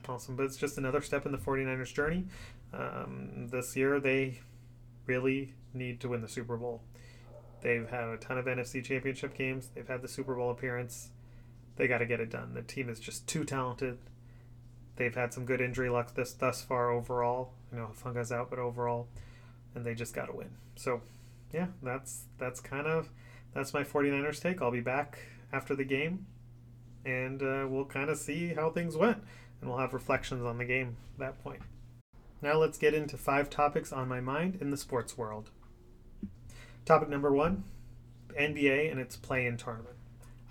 awesome. 0.07 0.35
But 0.35 0.45
it's 0.45 0.57
just 0.57 0.77
another 0.77 1.01
step 1.01 1.25
in 1.25 1.31
the 1.31 1.37
49ers 1.37 1.93
journey. 1.93 2.25
Um, 2.73 3.47
this 3.51 3.75
year, 3.75 3.99
they 3.99 4.41
really 5.05 5.53
need 5.73 5.99
to 6.01 6.09
win 6.09 6.21
the 6.21 6.27
Super 6.27 6.57
Bowl. 6.57 6.81
They've 7.61 7.89
had 7.89 8.03
a 8.03 8.17
ton 8.17 8.37
of 8.37 8.45
NFC 8.45 8.83
championship 8.83 9.35
games, 9.35 9.69
they've 9.73 9.87
had 9.87 10.01
the 10.01 10.07
Super 10.07 10.35
Bowl 10.35 10.51
appearance. 10.51 11.09
They 11.77 11.88
got 11.88 12.00
to 12.00 12.05
get 12.05 12.19
it 12.19 12.29
done. 12.29 12.53
The 12.53 12.63
team 12.63 12.89
is 12.89 13.00
just 13.00 13.27
too 13.27 13.43
talented. 13.43 13.98
They've 14.96 15.13
had 15.13 15.34
some 15.34 15.46
good 15.46 15.62
injury 15.62 15.89
luck 15.89 16.15
this 16.15 16.34
thus 16.34 16.62
far 16.62 16.91
overall. 16.91 17.53
You 17.72 17.77
know, 17.77 17.91
Funga's 18.03 18.31
out, 18.31 18.50
but 18.50 18.60
overall, 18.60 19.07
and 19.75 19.86
they 19.86 19.93
just 19.93 20.13
got 20.13 20.25
to 20.25 20.34
win. 20.34 20.50
So, 20.75 21.01
yeah, 21.53 21.67
that's 21.84 22.24
that's 22.39 22.60
kind 22.60 22.88
of 22.88 23.10
that's 23.53 23.74
my 23.74 23.84
49ers 23.84 24.41
take. 24.41 24.62
I'll 24.62 24.72
be 24.72 24.81
back 24.81 25.19
after 25.53 25.75
the 25.75 25.84
game, 25.84 26.25
and 27.05 27.41
uh, 27.41 27.67
we'll 27.69 27.86
kind 27.86 28.10
of 28.10 28.17
see 28.17 28.50
how 28.50 28.72
things 28.72 28.98
went, 28.98 29.19
and 29.62 29.69
we'll 29.69 29.79
have 29.79 29.93
reflections 29.93 30.43
on 30.43 30.57
the 30.57 30.65
game 30.65 30.98
at 31.13 31.19
that 31.19 31.43
point. 31.43 31.62
Now 32.41 32.57
let's 32.57 32.77
get 32.77 32.93
into 32.93 33.17
five 33.17 33.50
topics 33.50 33.91
on 33.91 34.07
my 34.07 34.19
mind 34.19 34.57
in 34.62 34.72
the 34.72 34.77
sports 34.77 35.17
world. 35.17 35.50
Topic 36.86 37.10
number 37.10 37.31
one 37.31 37.63
NBA 38.39 38.91
and 38.91 39.00
its 39.00 39.15
play 39.15 39.46
in 39.46 39.57
tournament. 39.57 39.96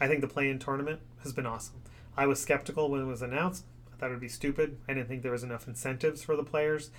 I 0.00 0.08
think 0.08 0.20
the 0.20 0.26
play 0.26 0.50
in 0.50 0.58
tournament 0.58 1.00
has 1.22 1.32
been 1.32 1.46
awesome. 1.46 1.82
I 2.16 2.26
was 2.26 2.40
skeptical 2.40 2.90
when 2.90 3.00
it 3.00 3.06
was 3.06 3.22
announced. 3.22 3.64
I 3.92 3.96
thought 3.96 4.10
it 4.10 4.14
would 4.14 4.20
be 4.20 4.28
stupid. 4.28 4.78
I 4.88 4.94
didn't 4.94 5.08
think 5.08 5.22
there 5.22 5.32
was 5.32 5.42
enough 5.42 5.68
incentives 5.68 6.22
for 6.22 6.36
the 6.36 6.44
players. 6.44 6.90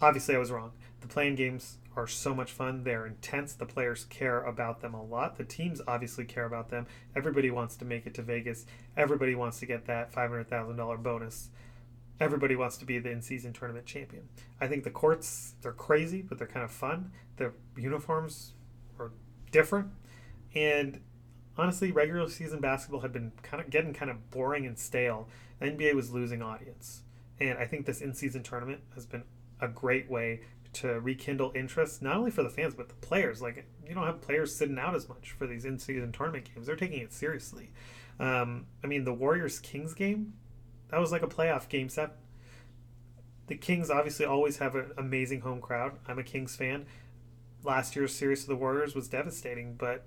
Obviously, 0.00 0.34
I 0.34 0.38
was 0.38 0.50
wrong. 0.50 0.72
The 1.00 1.08
playing 1.08 1.36
games 1.36 1.78
are 1.96 2.06
so 2.06 2.34
much 2.34 2.52
fun. 2.52 2.84
They're 2.84 3.06
intense. 3.06 3.54
The 3.54 3.64
players 3.64 4.04
care 4.04 4.42
about 4.42 4.80
them 4.80 4.92
a 4.92 5.02
lot. 5.02 5.38
The 5.38 5.44
teams 5.44 5.80
obviously 5.86 6.24
care 6.24 6.44
about 6.44 6.68
them. 6.68 6.86
Everybody 7.14 7.50
wants 7.50 7.76
to 7.76 7.84
make 7.84 8.06
it 8.06 8.14
to 8.14 8.22
Vegas. 8.22 8.66
Everybody 8.96 9.34
wants 9.34 9.58
to 9.60 9.66
get 9.66 9.86
that 9.86 10.12
$500,000 10.12 11.02
bonus 11.02 11.48
everybody 12.20 12.56
wants 12.56 12.76
to 12.78 12.84
be 12.84 12.98
the 12.98 13.10
in-season 13.10 13.52
tournament 13.52 13.86
champion. 13.86 14.28
I 14.60 14.66
think 14.66 14.84
the 14.84 14.90
courts 14.90 15.54
they're 15.62 15.72
crazy, 15.72 16.22
but 16.22 16.38
they're 16.38 16.46
kind 16.46 16.64
of 16.64 16.70
fun. 16.70 17.12
The 17.36 17.52
uniforms 17.76 18.52
are 18.98 19.12
different, 19.50 19.88
and 20.54 21.00
honestly, 21.58 21.92
regular 21.92 22.28
season 22.28 22.60
basketball 22.60 23.00
had 23.00 23.12
been 23.12 23.32
kind 23.42 23.62
of 23.62 23.70
getting 23.70 23.92
kind 23.92 24.10
of 24.10 24.30
boring 24.30 24.66
and 24.66 24.78
stale. 24.78 25.28
The 25.58 25.66
NBA 25.66 25.94
was 25.94 26.10
losing 26.10 26.42
audience, 26.42 27.02
and 27.40 27.58
I 27.58 27.66
think 27.66 27.86
this 27.86 28.00
in-season 28.00 28.42
tournament 28.42 28.82
has 28.94 29.06
been 29.06 29.24
a 29.60 29.68
great 29.68 30.10
way 30.10 30.40
to 30.74 31.00
rekindle 31.00 31.52
interest 31.54 32.02
not 32.02 32.16
only 32.16 32.30
for 32.30 32.42
the 32.42 32.50
fans 32.50 32.74
but 32.74 32.90
the 32.90 32.94
players. 32.96 33.40
Like 33.40 33.64
you 33.86 33.94
don't 33.94 34.04
have 34.04 34.20
players 34.20 34.54
sitting 34.54 34.78
out 34.78 34.94
as 34.94 35.08
much 35.08 35.32
for 35.32 35.46
these 35.46 35.64
in-season 35.64 36.12
tournament 36.12 36.50
games; 36.52 36.66
they're 36.66 36.76
taking 36.76 37.00
it 37.00 37.12
seriously. 37.12 37.72
Um, 38.18 38.66
I 38.82 38.86
mean, 38.86 39.04
the 39.04 39.14
Warriors 39.14 39.58
Kings 39.58 39.94
game 39.94 40.34
that 40.88 41.00
was 41.00 41.12
like 41.12 41.22
a 41.22 41.26
playoff 41.26 41.68
game 41.68 41.88
set. 41.88 42.16
The 43.48 43.56
Kings 43.56 43.90
obviously 43.90 44.24
always 44.24 44.58
have 44.58 44.74
an 44.74 44.92
amazing 44.96 45.40
home 45.40 45.60
crowd. 45.60 45.98
I'm 46.06 46.18
a 46.18 46.22
Kings 46.22 46.56
fan. 46.56 46.86
Last 47.62 47.96
year's 47.96 48.14
series 48.14 48.42
of 48.42 48.48
the 48.48 48.56
Warriors 48.56 48.94
was 48.94 49.08
devastating, 49.08 49.74
but 49.74 50.06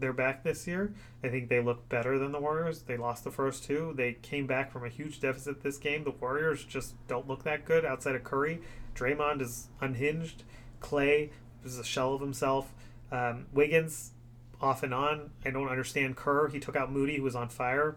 they're 0.00 0.12
back 0.12 0.42
this 0.42 0.66
year. 0.66 0.94
I 1.22 1.28
think 1.28 1.48
they 1.48 1.60
look 1.60 1.88
better 1.88 2.18
than 2.18 2.32
the 2.32 2.40
Warriors. 2.40 2.82
They 2.82 2.96
lost 2.96 3.24
the 3.24 3.30
first 3.30 3.64
two. 3.64 3.92
They 3.96 4.14
came 4.14 4.46
back 4.46 4.72
from 4.72 4.84
a 4.84 4.88
huge 4.88 5.20
deficit 5.20 5.62
this 5.62 5.78
game. 5.78 6.04
The 6.04 6.10
Warriors 6.10 6.64
just 6.64 6.94
don't 7.06 7.28
look 7.28 7.44
that 7.44 7.64
good 7.64 7.84
outside 7.84 8.14
of 8.14 8.24
Curry. 8.24 8.60
Draymond 8.94 9.40
is 9.40 9.68
unhinged. 9.80 10.42
Clay 10.80 11.30
is 11.64 11.78
a 11.78 11.84
shell 11.84 12.14
of 12.14 12.20
himself. 12.20 12.72
Um, 13.12 13.46
Wiggins, 13.52 14.12
off 14.60 14.82
and 14.82 14.94
on. 14.94 15.30
I 15.44 15.50
don't 15.50 15.68
understand 15.68 16.16
Kerr. 16.16 16.48
He 16.48 16.60
took 16.60 16.76
out 16.76 16.92
Moody, 16.92 17.16
who 17.16 17.22
was 17.22 17.36
on 17.36 17.48
fire. 17.48 17.96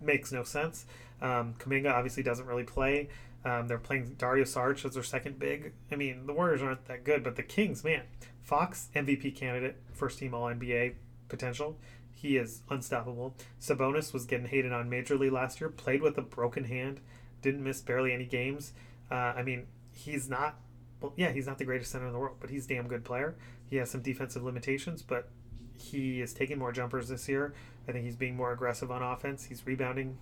Makes 0.00 0.32
no 0.32 0.44
sense. 0.44 0.86
Um, 1.20 1.54
Kuminga 1.58 1.92
obviously 1.92 2.22
doesn't 2.22 2.46
really 2.46 2.64
play. 2.64 3.08
Um, 3.44 3.68
they're 3.68 3.78
playing 3.78 4.16
Dario 4.18 4.44
Saric 4.44 4.84
as 4.84 4.94
their 4.94 5.02
second 5.02 5.38
big. 5.38 5.72
I 5.90 5.96
mean, 5.96 6.26
the 6.26 6.32
Warriors 6.32 6.62
aren't 6.62 6.84
that 6.86 7.04
good, 7.04 7.22
but 7.22 7.36
the 7.36 7.42
Kings, 7.42 7.84
man, 7.84 8.02
Fox 8.42 8.88
MVP 8.94 9.36
candidate, 9.36 9.76
first 9.92 10.18
team 10.18 10.34
All 10.34 10.46
NBA 10.46 10.94
potential. 11.28 11.78
He 12.12 12.36
is 12.36 12.62
unstoppable. 12.70 13.36
Sabonis 13.60 14.12
was 14.12 14.24
getting 14.24 14.46
hated 14.46 14.72
on 14.72 14.90
majorly 14.90 15.30
last 15.30 15.60
year. 15.60 15.68
Played 15.68 16.02
with 16.02 16.16
a 16.16 16.22
broken 16.22 16.64
hand, 16.64 17.00
didn't 17.42 17.62
miss 17.62 17.80
barely 17.80 18.12
any 18.12 18.24
games. 18.24 18.72
Uh, 19.10 19.14
I 19.14 19.42
mean, 19.42 19.66
he's 19.92 20.28
not. 20.28 20.56
Well, 21.00 21.12
yeah, 21.16 21.30
he's 21.32 21.46
not 21.46 21.58
the 21.58 21.64
greatest 21.66 21.92
center 21.92 22.06
in 22.06 22.12
the 22.12 22.18
world, 22.18 22.36
but 22.40 22.48
he's 22.48 22.66
damn 22.66 22.88
good 22.88 23.04
player. 23.04 23.36
He 23.68 23.76
has 23.76 23.90
some 23.90 24.00
defensive 24.00 24.42
limitations, 24.42 25.02
but 25.02 25.28
he 25.74 26.22
is 26.22 26.32
taking 26.32 26.58
more 26.58 26.72
jumpers 26.72 27.08
this 27.08 27.28
year. 27.28 27.54
I 27.86 27.92
think 27.92 28.04
he's 28.04 28.16
being 28.16 28.34
more 28.34 28.52
aggressive 28.52 28.90
on 28.90 29.02
offense. 29.02 29.44
He's 29.44 29.66
rebounding 29.66 30.16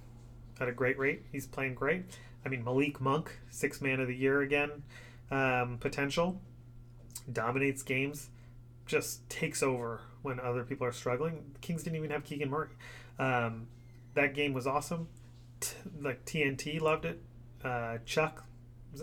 at 0.60 0.68
a 0.68 0.72
great 0.72 0.98
rate. 0.98 1.22
He's 1.30 1.46
playing 1.46 1.74
great. 1.74 2.04
I 2.44 2.48
mean, 2.48 2.64
Malik 2.64 3.00
Monk, 3.00 3.38
six 3.50 3.80
man 3.80 4.00
of 4.00 4.08
the 4.08 4.16
year 4.16 4.42
again, 4.42 4.82
um, 5.30 5.78
potential, 5.78 6.40
dominates 7.32 7.82
games, 7.82 8.28
just 8.84 9.28
takes 9.30 9.62
over 9.62 10.02
when 10.24 10.40
other 10.40 10.64
people 10.64 10.86
are 10.86 10.92
struggling. 10.92 11.44
The 11.52 11.60
Kings 11.60 11.82
didn't 11.82 11.96
even 11.96 12.10
have 12.10 12.24
Keegan 12.24 12.50
Murray. 12.50 12.70
Um, 13.18 13.68
that 14.14 14.34
game 14.34 14.52
was 14.52 14.66
awesome. 14.66 15.08
T- 15.60 15.76
like 16.00 16.24
TNT 16.24 16.80
loved 16.80 17.04
it. 17.04 17.22
Uh, 17.62 17.98
Chuck 18.04 18.44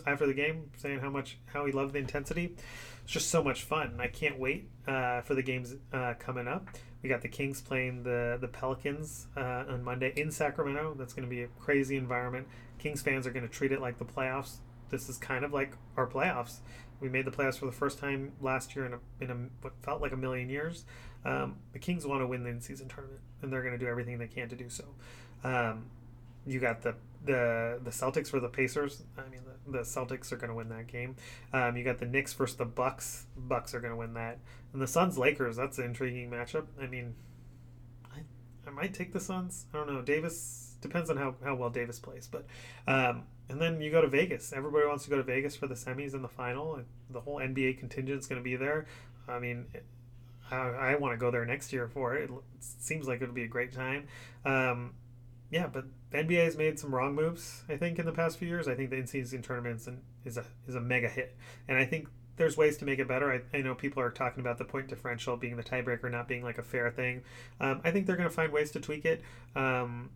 after 0.06 0.26
the 0.26 0.34
game 0.34 0.72
saying 0.78 1.00
how 1.00 1.10
much 1.10 1.38
how 1.46 1.66
he 1.66 1.72
loved 1.72 1.94
the 1.94 2.00
intensity. 2.00 2.56
It's 3.04 3.12
just 3.12 3.30
so 3.30 3.44
much 3.44 3.64
fun. 3.64 3.98
I 4.00 4.08
can't 4.08 4.40
wait 4.40 4.70
uh, 4.88 5.22
for 5.22 5.36
the 5.36 5.44
games 5.44 5.76
uh, 5.92 6.14
coming 6.20 6.48
up. 6.48 6.70
We 7.02 7.10
got 7.10 7.22
the 7.22 7.28
Kings 7.28 7.62
playing 7.62 8.04
the 8.04 8.38
the 8.40 8.48
Pelicans 8.48 9.28
uh, 9.36 9.66
on 9.70 9.84
Monday 9.84 10.14
in 10.16 10.32
Sacramento. 10.32 10.96
That's 10.98 11.14
going 11.14 11.28
to 11.28 11.30
be 11.30 11.44
a 11.44 11.48
crazy 11.60 11.98
environment. 11.98 12.48
Kings 12.78 13.02
fans 13.02 13.28
are 13.28 13.32
going 13.32 13.48
to 13.48 13.54
treat 13.54 13.72
it 13.72 13.82
like 13.82 13.98
the 13.98 14.06
playoffs. 14.06 14.58
This 14.90 15.08
is 15.08 15.18
kind 15.18 15.46
of 15.46 15.54
like 15.54 15.74
our 15.98 16.08
playoffs. 16.08 16.60
We 17.00 17.10
made 17.10 17.26
the 17.26 17.32
playoffs 17.32 17.58
for 17.58 17.66
the 17.66 17.72
first 17.72 17.98
time 17.98 18.34
last 18.42 18.76
year 18.76 18.86
in 18.86 18.94
a, 18.94 19.00
in 19.20 19.32
a 19.32 19.38
what 19.62 19.74
felt 19.82 20.02
like 20.02 20.12
a 20.12 20.18
million 20.18 20.50
years. 20.50 20.86
Um, 21.24 21.58
the 21.74 21.80
Kings 21.80 22.06
want 22.06 22.22
to 22.22 22.28
win 22.28 22.44
the 22.44 22.50
in-season 22.50 22.88
tournament, 22.88 23.22
and 23.42 23.52
they're 23.52 23.62
going 23.62 23.78
to 23.78 23.84
do 23.84 23.88
everything 23.88 24.18
they 24.18 24.28
can 24.28 24.50
to 24.50 24.56
do 24.56 24.70
so. 24.70 24.86
Um, 25.44 25.86
you 26.46 26.60
got 26.60 26.82
the 26.82 26.96
the 27.24 27.80
the 27.84 27.92
Celtics 27.92 28.30
for 28.30 28.40
the 28.40 28.48
Pacers. 28.48 29.04
I 29.18 29.30
mean, 29.30 29.42
the, 29.46 29.80
the 29.80 29.84
Celtics 29.84 30.32
are 30.32 30.38
going 30.38 30.50
to 30.50 30.56
win 30.56 30.70
that 30.70 30.88
game. 30.88 31.16
Um, 31.54 31.78
you 31.78 31.84
got 31.84 32.00
the 32.00 32.06
Knicks 32.06 32.34
versus 32.34 32.58
the 32.58 32.66
Bucks. 32.66 33.26
Bucks 33.38 33.76
are 33.76 33.80
going 33.80 33.92
to 33.92 33.98
win 33.98 34.14
that. 34.16 34.40
And 34.74 34.82
the 34.82 34.88
Suns 34.88 35.18
Lakers. 35.18 35.56
That's 35.56 35.78
an 35.78 35.86
intriguing 35.86 36.32
matchup. 36.32 36.66
I 36.82 36.88
mean, 36.88 37.16
I 38.12 38.20
I 38.66 38.72
might 38.72 38.94
take 38.94 39.14
the 39.14 39.20
Suns. 39.20 39.66
I 39.74 39.78
don't 39.78 39.94
know. 39.94 40.02
Davis 40.02 40.76
depends 40.82 41.12
on 41.12 41.18
how, 41.18 41.36
how 41.44 41.54
well 41.54 41.70
Davis 41.70 42.00
plays, 42.00 42.28
but 42.28 42.46
um, 42.88 43.24
and 43.50 43.62
then 43.62 43.82
you 43.82 43.92
go 43.92 44.02
to 44.02 44.08
Vegas. 44.08 44.52
Everybody 44.52 44.88
wants 44.88 45.04
to 45.04 45.10
go 45.10 45.18
to 45.18 45.24
Vegas 45.24 45.56
for 45.56 45.68
the 45.68 45.76
semis 45.76 46.14
and 46.14 46.24
the 46.24 46.30
final. 46.30 46.80
The 47.10 47.22
whole 47.22 47.36
NBA 47.38 47.78
contingent 47.78 48.20
is 48.20 48.28
going 48.28 48.40
to 48.40 48.44
be 48.44 48.56
there. 48.56 48.88
I 49.28 49.40
mean, 49.40 49.68
I, 50.52 50.92
I 50.92 50.96
want 50.96 51.14
to 51.14 51.18
go 51.18 51.32
there 51.32 51.46
next 51.46 51.72
year 51.74 51.88
for 51.88 52.16
it. 52.16 52.30
It 52.30 52.32
seems 52.60 53.08
like 53.08 53.22
it 53.22 53.26
would 53.26 53.36
be 53.36 53.44
a 53.44 53.48
great 53.48 53.72
time. 53.72 54.08
Um, 54.46 54.94
yeah, 55.50 55.68
but 55.68 55.86
NBA 56.14 56.46
has 56.46 56.58
made 56.58 56.80
some 56.80 56.94
wrong 56.94 57.14
moves. 57.16 57.64
I 57.70 57.78
think 57.78 58.00
in 58.00 58.06
the 58.06 58.12
past 58.12 58.38
few 58.38 58.48
years. 58.48 58.68
I 58.68 58.76
think 58.76 58.90
the 58.90 58.98
in-season 58.98 59.42
tournaments 59.42 59.88
is 60.26 60.38
a 60.38 60.46
is 60.68 60.76
a 60.76 60.82
mega 60.82 61.10
hit, 61.10 61.36
and 61.68 61.78
I 61.78 61.86
think 61.86 62.08
there's 62.38 62.58
ways 62.58 62.78
to 62.78 62.86
make 62.86 63.00
it 63.00 63.08
better. 63.08 63.32
I, 63.32 63.58
I 63.58 63.62
know 63.62 63.76
people 63.76 64.02
are 64.02 64.10
talking 64.10 64.42
about 64.42 64.58
the 64.58 64.66
point 64.66 64.88
differential 64.88 65.38
being 65.38 65.58
the 65.58 65.64
tiebreaker, 65.64 66.10
not 66.10 66.28
being 66.28 66.44
like 66.44 66.58
a 66.58 66.64
fair 66.64 66.90
thing. 66.90 67.22
Um, 67.60 67.82
I 67.84 67.92
think 67.92 68.08
they're 68.08 68.16
going 68.16 68.30
to 68.30 68.34
find 68.34 68.52
ways 68.52 68.72
to 68.72 68.80
tweak 68.80 69.06
it. 69.06 69.22
Um, 69.56 70.10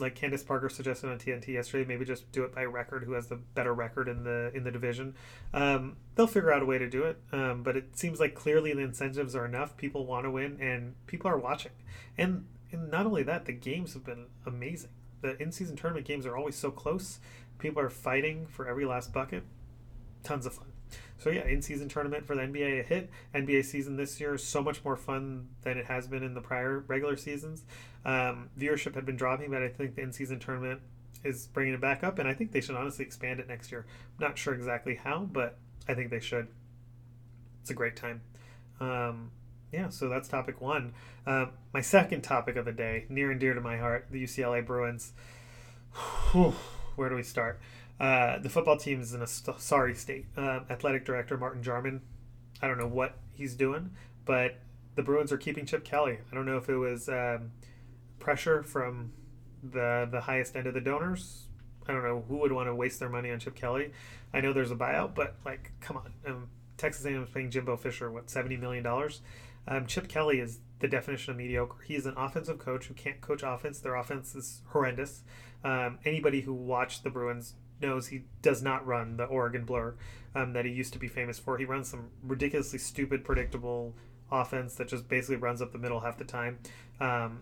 like 0.00 0.14
Candace 0.14 0.42
Parker 0.42 0.68
suggested 0.68 1.10
on 1.10 1.18
TNT 1.18 1.48
yesterday, 1.48 1.86
maybe 1.86 2.04
just 2.04 2.30
do 2.32 2.44
it 2.44 2.54
by 2.54 2.64
record. 2.64 3.04
Who 3.04 3.12
has 3.12 3.28
the 3.28 3.36
better 3.36 3.74
record 3.74 4.08
in 4.08 4.24
the 4.24 4.50
in 4.54 4.64
the 4.64 4.70
division? 4.70 5.14
Um, 5.52 5.96
they'll 6.14 6.26
figure 6.26 6.52
out 6.52 6.62
a 6.62 6.66
way 6.66 6.78
to 6.78 6.88
do 6.88 7.04
it. 7.04 7.18
Um, 7.32 7.62
but 7.62 7.76
it 7.76 7.96
seems 7.98 8.20
like 8.20 8.34
clearly 8.34 8.72
the 8.72 8.82
incentives 8.82 9.34
are 9.34 9.44
enough. 9.44 9.76
People 9.76 10.06
want 10.06 10.24
to 10.24 10.30
win, 10.30 10.58
and 10.60 10.94
people 11.06 11.30
are 11.30 11.38
watching. 11.38 11.72
And 12.16 12.46
and 12.72 12.90
not 12.90 13.06
only 13.06 13.22
that, 13.22 13.44
the 13.44 13.52
games 13.52 13.94
have 13.94 14.04
been 14.04 14.26
amazing. 14.44 14.90
The 15.22 15.40
in 15.42 15.52
season 15.52 15.76
tournament 15.76 16.06
games 16.06 16.26
are 16.26 16.36
always 16.36 16.56
so 16.56 16.70
close. 16.70 17.20
People 17.58 17.80
are 17.82 17.90
fighting 17.90 18.46
for 18.46 18.68
every 18.68 18.84
last 18.84 19.12
bucket. 19.12 19.44
Tons 20.22 20.46
of 20.46 20.54
fun. 20.54 20.75
So 21.18 21.30
yeah, 21.30 21.44
in-season 21.44 21.88
tournament 21.88 22.26
for 22.26 22.36
the 22.36 22.42
NBA 22.42 22.80
a 22.80 22.82
hit. 22.82 23.10
NBA 23.34 23.64
season 23.64 23.96
this 23.96 24.20
year 24.20 24.34
is 24.34 24.44
so 24.44 24.62
much 24.62 24.84
more 24.84 24.96
fun 24.96 25.48
than 25.62 25.78
it 25.78 25.86
has 25.86 26.06
been 26.06 26.22
in 26.22 26.34
the 26.34 26.40
prior 26.40 26.84
regular 26.86 27.16
seasons. 27.16 27.64
Um, 28.04 28.50
viewership 28.58 28.94
had 28.94 29.06
been 29.06 29.16
dropping, 29.16 29.50
but 29.50 29.62
I 29.62 29.68
think 29.68 29.96
the 29.96 30.02
in-season 30.02 30.38
tournament 30.38 30.80
is 31.24 31.48
bringing 31.48 31.74
it 31.74 31.80
back 31.80 32.04
up, 32.04 32.18
and 32.18 32.28
I 32.28 32.34
think 32.34 32.52
they 32.52 32.60
should 32.60 32.76
honestly 32.76 33.04
expand 33.04 33.40
it 33.40 33.48
next 33.48 33.72
year. 33.72 33.86
I'm 34.18 34.28
not 34.28 34.38
sure 34.38 34.54
exactly 34.54 34.94
how, 34.94 35.20
but 35.20 35.58
I 35.88 35.94
think 35.94 36.10
they 36.10 36.20
should. 36.20 36.48
It's 37.62 37.70
a 37.70 37.74
great 37.74 37.96
time. 37.96 38.20
Um, 38.78 39.32
yeah, 39.72 39.88
so 39.88 40.08
that's 40.08 40.28
topic 40.28 40.60
one. 40.60 40.94
Uh, 41.26 41.46
my 41.72 41.80
second 41.80 42.22
topic 42.22 42.56
of 42.56 42.64
the 42.64 42.72
day, 42.72 43.06
near 43.08 43.30
and 43.30 43.40
dear 43.40 43.54
to 43.54 43.60
my 43.60 43.78
heart, 43.78 44.06
the 44.10 44.22
UCLA 44.22 44.64
Bruins. 44.64 45.12
Whew, 46.32 46.54
where 46.94 47.08
do 47.08 47.16
we 47.16 47.22
start? 47.22 47.60
Uh, 47.98 48.38
the 48.38 48.48
football 48.48 48.76
team 48.76 49.00
is 49.00 49.14
in 49.14 49.22
a 49.22 49.26
st- 49.26 49.60
sorry 49.60 49.94
state. 49.94 50.26
Uh, 50.36 50.60
athletic 50.68 51.04
director 51.04 51.36
Martin 51.38 51.62
Jarmond, 51.62 52.00
I 52.60 52.68
don't 52.68 52.78
know 52.78 52.86
what 52.86 53.16
he's 53.32 53.54
doing, 53.54 53.90
but 54.24 54.58
the 54.96 55.02
Bruins 55.02 55.32
are 55.32 55.38
keeping 55.38 55.66
Chip 55.66 55.84
Kelly. 55.84 56.18
I 56.30 56.34
don't 56.34 56.46
know 56.46 56.56
if 56.56 56.68
it 56.68 56.76
was 56.76 57.08
um, 57.08 57.52
pressure 58.18 58.62
from 58.62 59.12
the 59.62 60.08
the 60.10 60.22
highest 60.22 60.56
end 60.56 60.66
of 60.66 60.74
the 60.74 60.80
donors. 60.80 61.46
I 61.88 61.92
don't 61.92 62.02
know 62.02 62.24
who 62.28 62.38
would 62.38 62.52
want 62.52 62.68
to 62.68 62.74
waste 62.74 62.98
their 62.98 63.08
money 63.08 63.30
on 63.30 63.38
Chip 63.38 63.54
Kelly. 63.54 63.92
I 64.34 64.40
know 64.40 64.52
there's 64.52 64.72
a 64.72 64.76
buyout, 64.76 65.14
but 65.14 65.36
like, 65.44 65.72
come 65.80 65.96
on. 65.96 66.12
Um, 66.26 66.48
Texas 66.76 67.06
A&M 67.06 67.22
is 67.22 67.30
paying 67.30 67.50
Jimbo 67.50 67.76
Fisher 67.76 68.10
what 68.10 68.28
seventy 68.28 68.56
million 68.56 68.84
dollars. 68.84 69.22
Um, 69.68 69.86
Chip 69.86 70.08
Kelly 70.08 70.40
is 70.40 70.58
the 70.80 70.88
definition 70.88 71.30
of 71.30 71.36
mediocre. 71.38 71.82
He's 71.86 72.06
an 72.06 72.14
offensive 72.16 72.58
coach 72.58 72.86
who 72.86 72.94
can't 72.94 73.20
coach 73.20 73.42
offense. 73.42 73.80
Their 73.80 73.94
offense 73.94 74.34
is 74.34 74.62
horrendous. 74.68 75.22
Um, 75.64 75.98
anybody 76.04 76.42
who 76.42 76.52
watched 76.52 77.02
the 77.02 77.10
Bruins 77.10 77.54
knows 77.80 78.08
he 78.08 78.24
does 78.42 78.62
not 78.62 78.86
run 78.86 79.16
the 79.16 79.24
Oregon 79.24 79.64
blur 79.64 79.94
um, 80.34 80.52
that 80.52 80.64
he 80.64 80.70
used 80.70 80.92
to 80.92 80.98
be 80.98 81.08
famous 81.08 81.38
for. 81.38 81.58
He 81.58 81.64
runs 81.64 81.88
some 81.88 82.10
ridiculously 82.22 82.78
stupid, 82.78 83.24
predictable 83.24 83.94
offense 84.30 84.74
that 84.76 84.88
just 84.88 85.08
basically 85.08 85.36
runs 85.36 85.62
up 85.62 85.72
the 85.72 85.78
middle 85.78 86.00
half 86.00 86.18
the 86.18 86.24
time. 86.24 86.58
Um, 87.00 87.40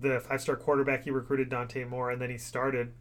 the 0.00 0.20
five 0.20 0.40
star 0.40 0.56
quarterback 0.56 1.04
he 1.04 1.10
recruited, 1.10 1.48
Dante 1.48 1.84
Moore, 1.84 2.10
and 2.10 2.20
then 2.20 2.30
he 2.30 2.38
started 2.38 2.92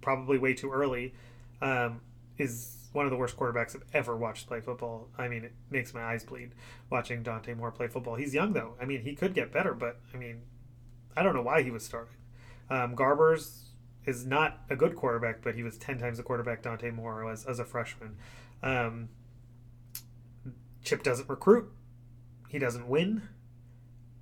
probably 0.00 0.38
way 0.38 0.54
too 0.54 0.70
early, 0.70 1.14
um, 1.60 2.00
is 2.38 2.76
one 2.92 3.04
of 3.06 3.10
the 3.10 3.16
worst 3.16 3.36
quarterbacks 3.36 3.74
I've 3.74 3.82
ever 3.92 4.16
watched 4.16 4.46
play 4.46 4.60
football. 4.60 5.08
I 5.18 5.26
mean, 5.28 5.44
it 5.44 5.52
makes 5.70 5.92
my 5.92 6.02
eyes 6.02 6.24
bleed 6.24 6.52
watching 6.90 7.22
Dante 7.22 7.54
Moore 7.54 7.72
play 7.72 7.88
football. 7.88 8.14
He's 8.14 8.32
young, 8.32 8.52
though. 8.52 8.74
I 8.80 8.84
mean, 8.84 9.02
he 9.02 9.14
could 9.14 9.34
get 9.34 9.52
better, 9.52 9.74
but 9.74 10.00
I 10.12 10.16
mean, 10.16 10.42
I 11.16 11.22
don't 11.22 11.34
know 11.34 11.42
why 11.42 11.62
he 11.62 11.70
was 11.70 11.84
starting. 11.84 12.14
Um, 12.70 12.94
Garbers 12.94 13.64
is 14.06 14.26
not 14.26 14.60
a 14.70 14.76
good 14.76 14.96
quarterback, 14.96 15.42
but 15.42 15.54
he 15.54 15.62
was 15.62 15.78
ten 15.78 15.98
times 15.98 16.18
the 16.18 16.22
quarterback 16.22 16.62
Dante 16.62 16.90
Moore 16.90 17.24
was 17.24 17.44
as 17.44 17.58
a 17.58 17.64
freshman. 17.64 18.16
Um, 18.62 19.08
Chip 20.82 21.02
doesn't 21.02 21.28
recruit. 21.28 21.70
He 22.48 22.58
doesn't 22.58 22.88
win. 22.88 23.22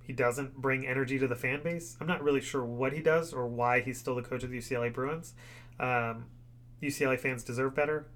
He 0.01 0.13
doesn't 0.13 0.57
bring 0.57 0.85
energy 0.85 1.17
to 1.19 1.27
the 1.27 1.35
fan 1.35 1.63
base. 1.63 1.97
I'm 1.99 2.07
not 2.07 2.23
really 2.23 2.41
sure 2.41 2.63
what 2.63 2.93
he 2.93 3.01
does 3.01 3.33
or 3.33 3.47
why 3.47 3.81
he's 3.81 3.99
still 3.99 4.15
the 4.15 4.21
coach 4.21 4.43
of 4.43 4.49
the 4.49 4.57
UCLA 4.57 4.93
Bruins. 4.93 5.33
Um, 5.79 6.25
UCLA 6.81 7.19
fans 7.19 7.43
deserve 7.43 7.75
better. 7.75 8.07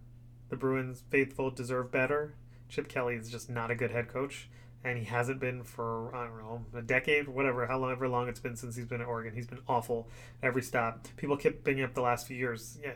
The 0.49 0.57
Bruins 0.57 1.03
faithful 1.09 1.49
deserve 1.51 1.91
better. 1.91 2.35
Chip 2.69 2.89
Kelly 2.89 3.15
is 3.15 3.29
just 3.29 3.49
not 3.49 3.71
a 3.71 3.75
good 3.75 3.91
head 3.91 4.09
coach 4.09 4.49
and 4.83 4.97
he 4.97 5.05
hasn't 5.05 5.39
been 5.39 5.63
for 5.63 6.15
I 6.15 6.25
don't 6.25 6.37
know 6.37 6.65
a 6.75 6.81
decade, 6.81 7.27
whatever, 7.27 7.65
however 7.67 8.07
long 8.07 8.27
it's 8.29 8.39
been 8.39 8.55
since 8.55 8.75
he's 8.75 8.85
been 8.85 9.01
at 9.01 9.07
Oregon. 9.07 9.33
He's 9.33 9.47
been 9.47 9.61
awful 9.67 10.09
every 10.41 10.61
stop. 10.61 11.07
People 11.17 11.37
kept 11.37 11.63
bringing 11.63 11.83
up 11.83 11.93
the 11.93 12.01
last 12.01 12.27
few 12.27 12.37
years. 12.37 12.77
Yeah, 12.83 12.93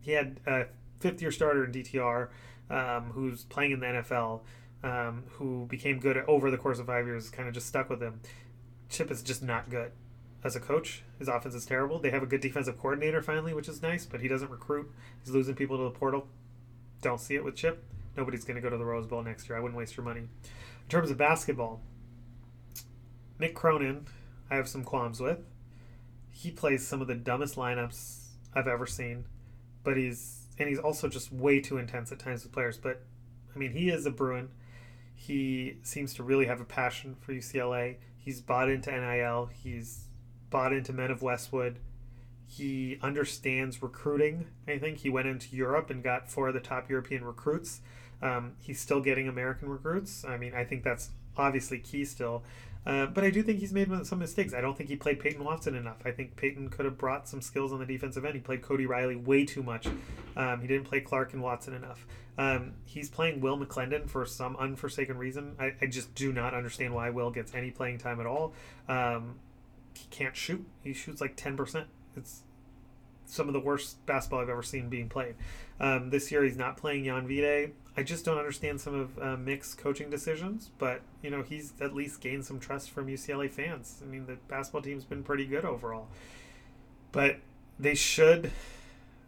he 0.00 0.12
had 0.12 0.40
a 0.46 0.66
fifth 1.00 1.22
year 1.22 1.30
starter 1.30 1.64
in 1.64 1.72
DTR, 1.72 2.28
um, 2.70 3.10
who's 3.12 3.44
playing 3.44 3.72
in 3.72 3.80
the 3.80 3.86
NFL, 3.86 4.40
um, 4.82 5.24
who 5.32 5.66
became 5.66 5.98
good 5.98 6.16
over 6.26 6.50
the 6.50 6.58
course 6.58 6.78
of 6.78 6.86
five 6.86 7.06
years. 7.06 7.30
Kind 7.30 7.48
of 7.48 7.54
just 7.54 7.66
stuck 7.66 7.88
with 7.88 8.02
him. 8.02 8.20
Chip 8.88 9.10
is 9.10 9.22
just 9.22 9.42
not 9.42 9.70
good 9.70 9.92
as 10.44 10.56
a 10.56 10.60
coach. 10.60 11.02
His 11.18 11.28
offense 11.28 11.54
is 11.54 11.64
terrible. 11.64 11.98
They 11.98 12.10
have 12.10 12.22
a 12.22 12.26
good 12.26 12.40
defensive 12.40 12.78
coordinator 12.78 13.22
finally, 13.22 13.54
which 13.54 13.68
is 13.68 13.82
nice, 13.82 14.04
but 14.04 14.20
he 14.20 14.28
doesn't 14.28 14.50
recruit. 14.50 14.90
He's 15.24 15.32
losing 15.32 15.54
people 15.54 15.76
to 15.78 15.84
the 15.84 15.90
portal. 15.90 16.26
Don't 17.00 17.20
see 17.20 17.34
it 17.34 17.44
with 17.44 17.56
Chip. 17.56 17.84
Nobody's 18.16 18.44
going 18.44 18.56
to 18.56 18.60
go 18.60 18.70
to 18.70 18.76
the 18.76 18.84
Rose 18.84 19.06
Bowl 19.06 19.22
next 19.22 19.48
year. 19.48 19.56
I 19.56 19.60
wouldn't 19.60 19.78
waste 19.78 19.96
your 19.96 20.04
money. 20.04 20.20
In 20.20 20.88
terms 20.88 21.10
of 21.10 21.16
basketball, 21.16 21.80
Mick 23.40 23.54
Cronin, 23.54 24.06
I 24.50 24.56
have 24.56 24.68
some 24.68 24.84
qualms 24.84 25.20
with. 25.20 25.38
He 26.30 26.50
plays 26.50 26.86
some 26.86 27.00
of 27.00 27.08
the 27.08 27.14
dumbest 27.14 27.56
lineups 27.56 28.28
I've 28.54 28.68
ever 28.68 28.86
seen, 28.86 29.24
but 29.84 29.96
he's 29.96 30.46
and 30.58 30.68
he's 30.68 30.78
also 30.78 31.08
just 31.08 31.32
way 31.32 31.60
too 31.60 31.78
intense 31.78 32.12
at 32.12 32.18
times 32.18 32.42
with 32.42 32.52
players. 32.52 32.76
But 32.76 33.02
I 33.54 33.58
mean, 33.58 33.72
he 33.72 33.88
is 33.88 34.06
a 34.06 34.10
Bruin. 34.10 34.48
He 35.14 35.78
seems 35.82 36.14
to 36.14 36.22
really 36.22 36.46
have 36.46 36.60
a 36.60 36.64
passion 36.64 37.16
for 37.20 37.32
UCLA. 37.32 37.96
He's 38.18 38.40
bought 38.40 38.68
into 38.68 38.90
NIL. 38.90 39.50
He's 39.52 40.08
bought 40.50 40.72
into 40.72 40.92
Men 40.92 41.10
of 41.10 41.22
Westwood. 41.22 41.78
He 42.46 42.98
understands 43.02 43.82
recruiting. 43.82 44.46
I 44.68 44.78
think 44.78 44.98
he 44.98 45.10
went 45.10 45.28
into 45.28 45.56
Europe 45.56 45.90
and 45.90 46.02
got 46.02 46.30
four 46.30 46.48
of 46.48 46.54
the 46.54 46.60
top 46.60 46.90
European 46.90 47.24
recruits. 47.24 47.80
Um, 48.20 48.52
he's 48.60 48.78
still 48.78 49.00
getting 49.00 49.26
American 49.26 49.68
recruits. 49.68 50.24
I 50.24 50.36
mean, 50.36 50.54
I 50.54 50.64
think 50.64 50.84
that's 50.84 51.10
obviously 51.36 51.78
key 51.78 52.04
still. 52.04 52.42
Uh, 52.84 53.06
but 53.06 53.22
I 53.22 53.30
do 53.30 53.42
think 53.42 53.60
he's 53.60 53.72
made 53.72 53.88
some 54.06 54.18
mistakes. 54.18 54.52
I 54.54 54.60
don't 54.60 54.76
think 54.76 54.88
he 54.90 54.96
played 54.96 55.20
Peyton 55.20 55.44
Watson 55.44 55.74
enough. 55.76 55.98
I 56.04 56.10
think 56.10 56.36
Peyton 56.36 56.68
could 56.68 56.84
have 56.84 56.98
brought 56.98 57.28
some 57.28 57.40
skills 57.40 57.72
on 57.72 57.78
the 57.78 57.86
defensive 57.86 58.24
end. 58.24 58.34
He 58.34 58.40
played 58.40 58.62
Cody 58.62 58.86
Riley 58.86 59.14
way 59.14 59.44
too 59.44 59.62
much. 59.62 59.86
Um, 60.36 60.60
he 60.60 60.66
didn't 60.66 60.84
play 60.84 61.00
Clark 61.00 61.32
and 61.32 61.42
Watson 61.42 61.74
enough. 61.74 62.06
Um, 62.38 62.72
he's 62.84 63.08
playing 63.08 63.40
Will 63.40 63.58
McClendon 63.58 64.08
for 64.08 64.24
some 64.26 64.56
unforsaken 64.58 65.16
reason. 65.18 65.54
I, 65.60 65.74
I, 65.80 65.86
just 65.86 66.14
do 66.14 66.32
not 66.32 66.54
understand 66.54 66.94
why 66.94 67.10
Will 67.10 67.30
gets 67.30 67.54
any 67.54 67.70
playing 67.70 67.98
time 67.98 68.20
at 68.20 68.26
all. 68.26 68.54
Um, 68.88 69.34
he 69.94 70.06
can't 70.10 70.34
shoot. 70.34 70.64
He 70.82 70.94
shoots 70.94 71.20
like 71.20 71.36
10%. 71.36 71.84
It's 72.16 72.42
some 73.32 73.48
of 73.48 73.54
the 73.54 73.60
worst 73.60 74.04
basketball 74.04 74.40
I've 74.40 74.48
ever 74.50 74.62
seen 74.62 74.88
being 74.88 75.08
played. 75.08 75.34
Um, 75.80 76.10
this 76.10 76.30
year 76.30 76.44
he's 76.44 76.56
not 76.56 76.76
playing 76.76 77.04
Jan 77.04 77.26
Vide. 77.26 77.72
I 77.96 78.02
just 78.02 78.24
don't 78.24 78.38
understand 78.38 78.80
some 78.80 78.94
of 78.94 79.18
uh, 79.18 79.36
Mick's 79.36 79.74
coaching 79.74 80.10
decisions, 80.10 80.70
but 80.78 81.00
you 81.22 81.30
know 81.30 81.42
he's 81.42 81.72
at 81.80 81.94
least 81.94 82.20
gained 82.20 82.44
some 82.44 82.60
trust 82.60 82.90
from 82.90 83.06
UCLA 83.06 83.50
fans. 83.50 84.00
I 84.02 84.06
mean 84.06 84.26
the 84.26 84.36
basketball 84.48 84.82
team's 84.82 85.04
been 85.04 85.22
pretty 85.22 85.46
good 85.46 85.64
overall, 85.64 86.08
but 87.10 87.38
they 87.78 87.94
should. 87.94 88.50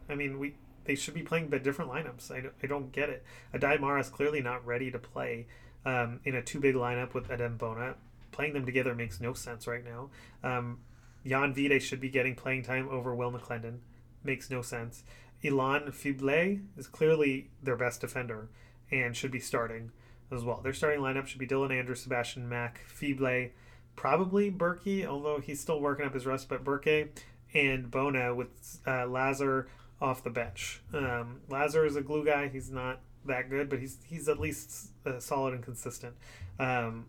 I 0.08 0.14
mean 0.14 0.38
we 0.38 0.54
they 0.84 0.94
should 0.94 1.14
be 1.14 1.22
playing 1.22 1.48
but 1.48 1.62
different 1.62 1.90
lineups. 1.90 2.30
I, 2.30 2.50
I 2.62 2.66
don't 2.66 2.92
get 2.92 3.08
it. 3.08 3.24
Aday 3.54 3.80
Mara 3.80 4.00
is 4.00 4.08
clearly 4.10 4.40
not 4.40 4.64
ready 4.66 4.90
to 4.90 4.98
play 4.98 5.46
um, 5.86 6.20
in 6.24 6.34
a 6.34 6.42
too 6.42 6.60
big 6.60 6.74
lineup 6.74 7.14
with 7.14 7.28
Adem 7.28 7.58
Bona. 7.58 7.94
Playing 8.32 8.52
them 8.52 8.66
together 8.66 8.94
makes 8.94 9.20
no 9.20 9.32
sense 9.32 9.66
right 9.66 9.84
now. 9.84 10.10
Um, 10.42 10.80
Jan 11.26 11.54
Vide 11.54 11.82
should 11.82 12.00
be 12.00 12.10
getting 12.10 12.34
playing 12.34 12.62
time 12.62 12.88
over 12.88 13.14
Will 13.14 13.32
McClendon 13.32 13.78
makes 14.22 14.50
no 14.50 14.62
sense. 14.62 15.04
Ilane 15.42 15.92
Fibleuil 15.92 16.62
is 16.76 16.86
clearly 16.86 17.50
their 17.62 17.76
best 17.76 18.00
defender 18.00 18.48
and 18.90 19.16
should 19.16 19.30
be 19.30 19.40
starting 19.40 19.90
as 20.30 20.42
well. 20.42 20.60
Their 20.62 20.72
starting 20.72 21.00
lineup 21.00 21.26
should 21.26 21.38
be 21.38 21.46
Dylan 21.46 21.76
Andrews, 21.76 22.02
Sebastian 22.02 22.48
Mack, 22.48 22.80
Fibleuil, 22.88 23.50
probably 23.96 24.50
Berke, 24.50 25.06
although 25.06 25.40
he's 25.40 25.60
still 25.60 25.80
working 25.80 26.06
up 26.06 26.14
his 26.14 26.26
rust, 26.26 26.48
but 26.48 26.64
Berke 26.64 27.10
and 27.52 27.90
Bona 27.90 28.34
with 28.34 28.80
uh, 28.86 29.06
Lazar 29.06 29.68
off 30.00 30.24
the 30.24 30.30
bench. 30.30 30.82
Um, 30.92 31.40
Lazar 31.48 31.86
is 31.86 31.96
a 31.96 32.02
glue 32.02 32.24
guy. 32.24 32.48
He's 32.48 32.70
not 32.70 33.00
that 33.26 33.48
good, 33.48 33.68
but 33.68 33.78
he's 33.78 33.98
he's 34.04 34.28
at 34.28 34.38
least 34.38 34.90
uh, 35.06 35.18
solid 35.20 35.54
and 35.54 35.62
consistent. 35.62 36.14
Um, 36.58 37.06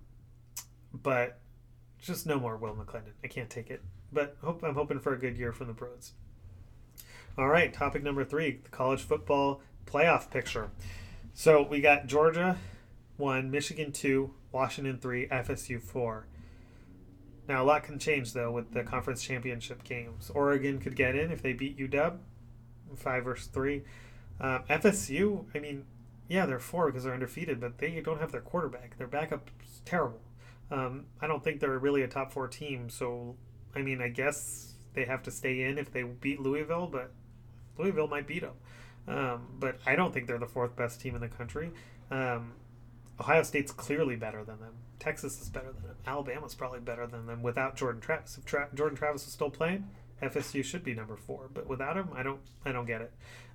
but 0.93 1.39
just 1.99 2.25
no 2.25 2.39
more 2.39 2.58
Will 2.58 2.75
McClendon. 2.75 3.13
I 3.23 3.28
can't 3.28 3.49
take 3.49 3.69
it. 3.69 3.82
But 4.12 4.38
hope 4.41 4.63
I'm 4.63 4.76
hoping 4.76 5.00
for 5.00 5.13
a 5.13 5.20
good 5.20 5.38
year 5.38 5.52
from 5.52 5.68
the 5.68 5.74
pros. 5.74 6.13
All 7.38 7.48
right, 7.48 7.74
topic 7.74 8.04
number 8.04 8.24
three 8.24 8.60
the 8.63 8.70
college 8.70 9.02
football 9.02 9.62
playoff 9.86 10.32
picture. 10.32 10.70
So 11.34 11.62
we 11.63 11.82
got 11.82 12.08
Georgia 12.08 12.58
one, 13.18 13.52
Michigan 13.52 13.91
two, 13.91 14.34
Washington 14.56 14.98
3, 15.00 15.28
FSU 15.28 15.82
4. 15.82 16.26
Now, 17.48 17.62
a 17.62 17.65
lot 17.65 17.84
can 17.84 18.00
change, 18.00 18.34
though, 18.34 18.52
with 18.52 18.74
the 18.74 18.84
conference 18.84 19.22
championship 19.22 19.84
games. 19.84 20.32
Oregon 20.34 20.80
could 20.80 20.96
get 20.96 21.15
in 21.15 21.30
if 21.30 21.41
they 21.41 21.52
beat 21.52 21.78
UW, 21.78 22.18
5 22.96 23.24
versus 23.24 23.48
3. 23.48 23.84
Um, 24.39 24.63
FSU, 24.70 25.46
I 25.54 25.60
mean, 25.60 25.86
yeah, 26.28 26.46
they're 26.46 26.60
4 26.60 26.88
because 26.88 27.04
they're 27.04 27.13
undefeated, 27.13 27.60
but 27.60 27.78
they 27.78 28.00
don't 28.00 28.20
have 28.20 28.32
their 28.32 28.41
quarterback. 28.41 28.98
Their 28.98 29.08
backup's 29.08 29.82
terrible. 29.86 30.22
Um, 30.72 31.06
I 31.22 31.28
don't 31.28 31.44
think 31.44 31.60
they're 31.60 31.78
really 31.78 32.02
a 32.02 32.08
top 32.08 32.32
4 32.32 32.48
team, 32.48 32.89
so, 32.89 33.36
I 33.75 33.81
mean, 33.81 34.01
I 34.01 34.09
guess 34.09 34.73
they 34.93 35.05
have 35.05 35.23
to 35.23 35.31
stay 35.31 35.63
in 35.63 35.77
if 35.77 35.91
they 35.91 36.03
beat 36.03 36.39
Louisville, 36.39 36.88
but 36.88 37.11
Louisville 37.77 38.07
might 38.07 38.27
beat 38.27 38.41
them. 38.41 38.53
Um, 39.07 39.47
but 39.59 39.79
I 39.85 39.95
don't 39.95 40.13
think 40.13 40.27
they're 40.27 40.39
the 40.39 40.47
fourth 40.47 40.75
best 40.75 41.01
team 41.01 41.15
in 41.15 41.21
the 41.21 41.27
country. 41.27 41.71
Um, 42.09 42.53
Ohio 43.19 43.43
State's 43.43 43.71
clearly 43.71 44.15
better 44.15 44.43
than 44.43 44.59
them. 44.59 44.73
Texas 44.99 45.41
is 45.41 45.49
better 45.49 45.71
than 45.71 45.83
them. 45.83 45.95
Alabama's 46.07 46.55
probably 46.55 46.79
better 46.79 47.05
than 47.05 47.25
them 47.27 47.43
without 47.43 47.75
Jordan 47.75 48.01
Travis. 48.01 48.38
If 48.38 48.45
Tra- 48.45 48.69
Jordan 48.73 48.97
Travis 48.97 49.27
is 49.27 49.33
still 49.33 49.49
playing, 49.49 49.88
FSU 50.21 50.63
should 50.63 50.83
be 50.83 50.93
number 50.93 51.15
four. 51.15 51.49
But 51.53 51.67
without 51.67 51.97
him, 51.97 52.09
I 52.15 52.23
don't 52.23 52.39
I 52.65 52.71
don't 52.71 52.85
get 52.85 53.01
it. 53.01 53.13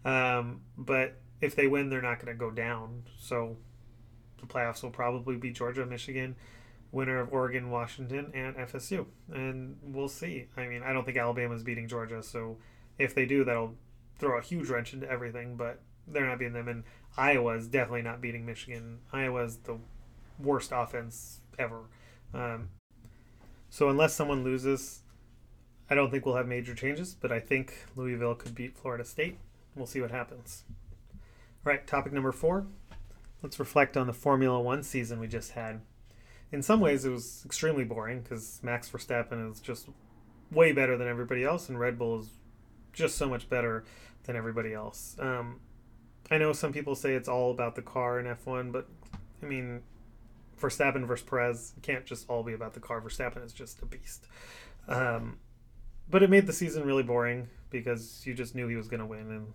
Um, 0.08 0.60
but 0.76 1.16
if 1.40 1.56
they 1.56 1.66
win, 1.66 1.88
they're 1.88 2.02
not 2.02 2.16
going 2.16 2.32
to 2.32 2.38
go 2.38 2.50
down. 2.50 3.04
So 3.18 3.56
the 4.40 4.46
playoffs 4.46 4.82
will 4.82 4.90
probably 4.90 5.36
be 5.36 5.50
Georgia, 5.50 5.84
Michigan, 5.84 6.36
winner 6.92 7.20
of 7.20 7.32
Oregon, 7.32 7.70
Washington, 7.70 8.30
and 8.34 8.56
FSU. 8.56 9.06
And 9.32 9.76
we'll 9.82 10.08
see. 10.08 10.46
I 10.56 10.66
mean, 10.66 10.82
I 10.82 10.92
don't 10.92 11.04
think 11.04 11.16
Alabama's 11.16 11.62
beating 11.62 11.88
Georgia. 11.88 12.22
So 12.22 12.58
if 12.98 13.14
they 13.14 13.26
do, 13.26 13.44
that'll 13.44 13.74
throw 14.18 14.38
a 14.38 14.42
huge 14.42 14.68
wrench 14.68 14.92
into 14.92 15.10
everything. 15.10 15.56
But 15.56 15.80
they're 16.06 16.26
not 16.26 16.38
beating 16.38 16.54
them. 16.54 16.68
And 16.68 16.84
Iowa's 17.16 17.68
definitely 17.68 18.02
not 18.02 18.20
beating 18.20 18.44
Michigan. 18.44 19.00
Iowa's 19.12 19.58
the 19.58 19.78
worst 20.38 20.72
offense 20.74 21.40
ever. 21.58 21.82
Um, 22.34 22.70
so 23.68 23.88
unless 23.88 24.14
someone 24.14 24.42
loses, 24.42 25.02
I 25.88 25.94
don't 25.94 26.10
think 26.10 26.26
we'll 26.26 26.36
have 26.36 26.48
major 26.48 26.74
changes. 26.74 27.14
But 27.14 27.30
I 27.30 27.38
think 27.38 27.86
Louisville 27.94 28.34
could 28.34 28.54
beat 28.54 28.76
Florida 28.76 29.04
State. 29.04 29.38
We'll 29.76 29.86
see 29.86 30.00
what 30.00 30.10
happens. 30.10 30.64
All 31.64 31.72
right, 31.72 31.86
topic 31.86 32.12
number 32.12 32.32
four. 32.32 32.66
Let's 33.42 33.58
reflect 33.58 33.96
on 33.96 34.06
the 34.06 34.12
Formula 34.12 34.60
One 34.60 34.82
season 34.82 35.20
we 35.20 35.28
just 35.28 35.52
had. 35.52 35.80
In 36.52 36.62
some 36.62 36.80
ways, 36.80 37.04
it 37.04 37.10
was 37.10 37.42
extremely 37.44 37.84
boring 37.84 38.22
because 38.22 38.60
Max 38.62 38.88
Verstappen 38.88 39.50
is 39.50 39.60
just 39.60 39.88
way 40.50 40.72
better 40.72 40.96
than 40.96 41.06
everybody 41.06 41.44
else, 41.44 41.68
and 41.68 41.78
Red 41.78 41.98
Bull 41.98 42.20
is 42.20 42.30
just 42.92 43.16
so 43.16 43.28
much 43.28 43.48
better 43.48 43.84
than 44.24 44.36
everybody 44.36 44.74
else. 44.74 45.16
Um, 45.18 45.60
I 46.30 46.38
know 46.38 46.52
some 46.52 46.72
people 46.72 46.94
say 46.94 47.14
it's 47.14 47.28
all 47.28 47.50
about 47.50 47.76
the 47.76 47.82
car 47.82 48.18
in 48.18 48.26
F1, 48.26 48.72
but 48.72 48.88
I 49.42 49.46
mean, 49.46 49.82
Verstappen 50.60 51.06
versus 51.06 51.26
Perez 51.26 51.72
can't 51.82 52.04
just 52.04 52.28
all 52.28 52.42
be 52.42 52.52
about 52.52 52.74
the 52.74 52.80
car. 52.80 53.00
Verstappen 53.00 53.44
is 53.44 53.52
just 53.52 53.80
a 53.82 53.86
beast. 53.86 54.26
Um, 54.88 55.38
but 56.08 56.22
it 56.22 56.30
made 56.30 56.46
the 56.46 56.52
season 56.52 56.84
really 56.84 57.02
boring 57.02 57.48
because 57.70 58.22
you 58.26 58.34
just 58.34 58.54
knew 58.54 58.66
he 58.66 58.76
was 58.76 58.88
going 58.88 59.00
to 59.00 59.06
win, 59.06 59.30
and 59.30 59.46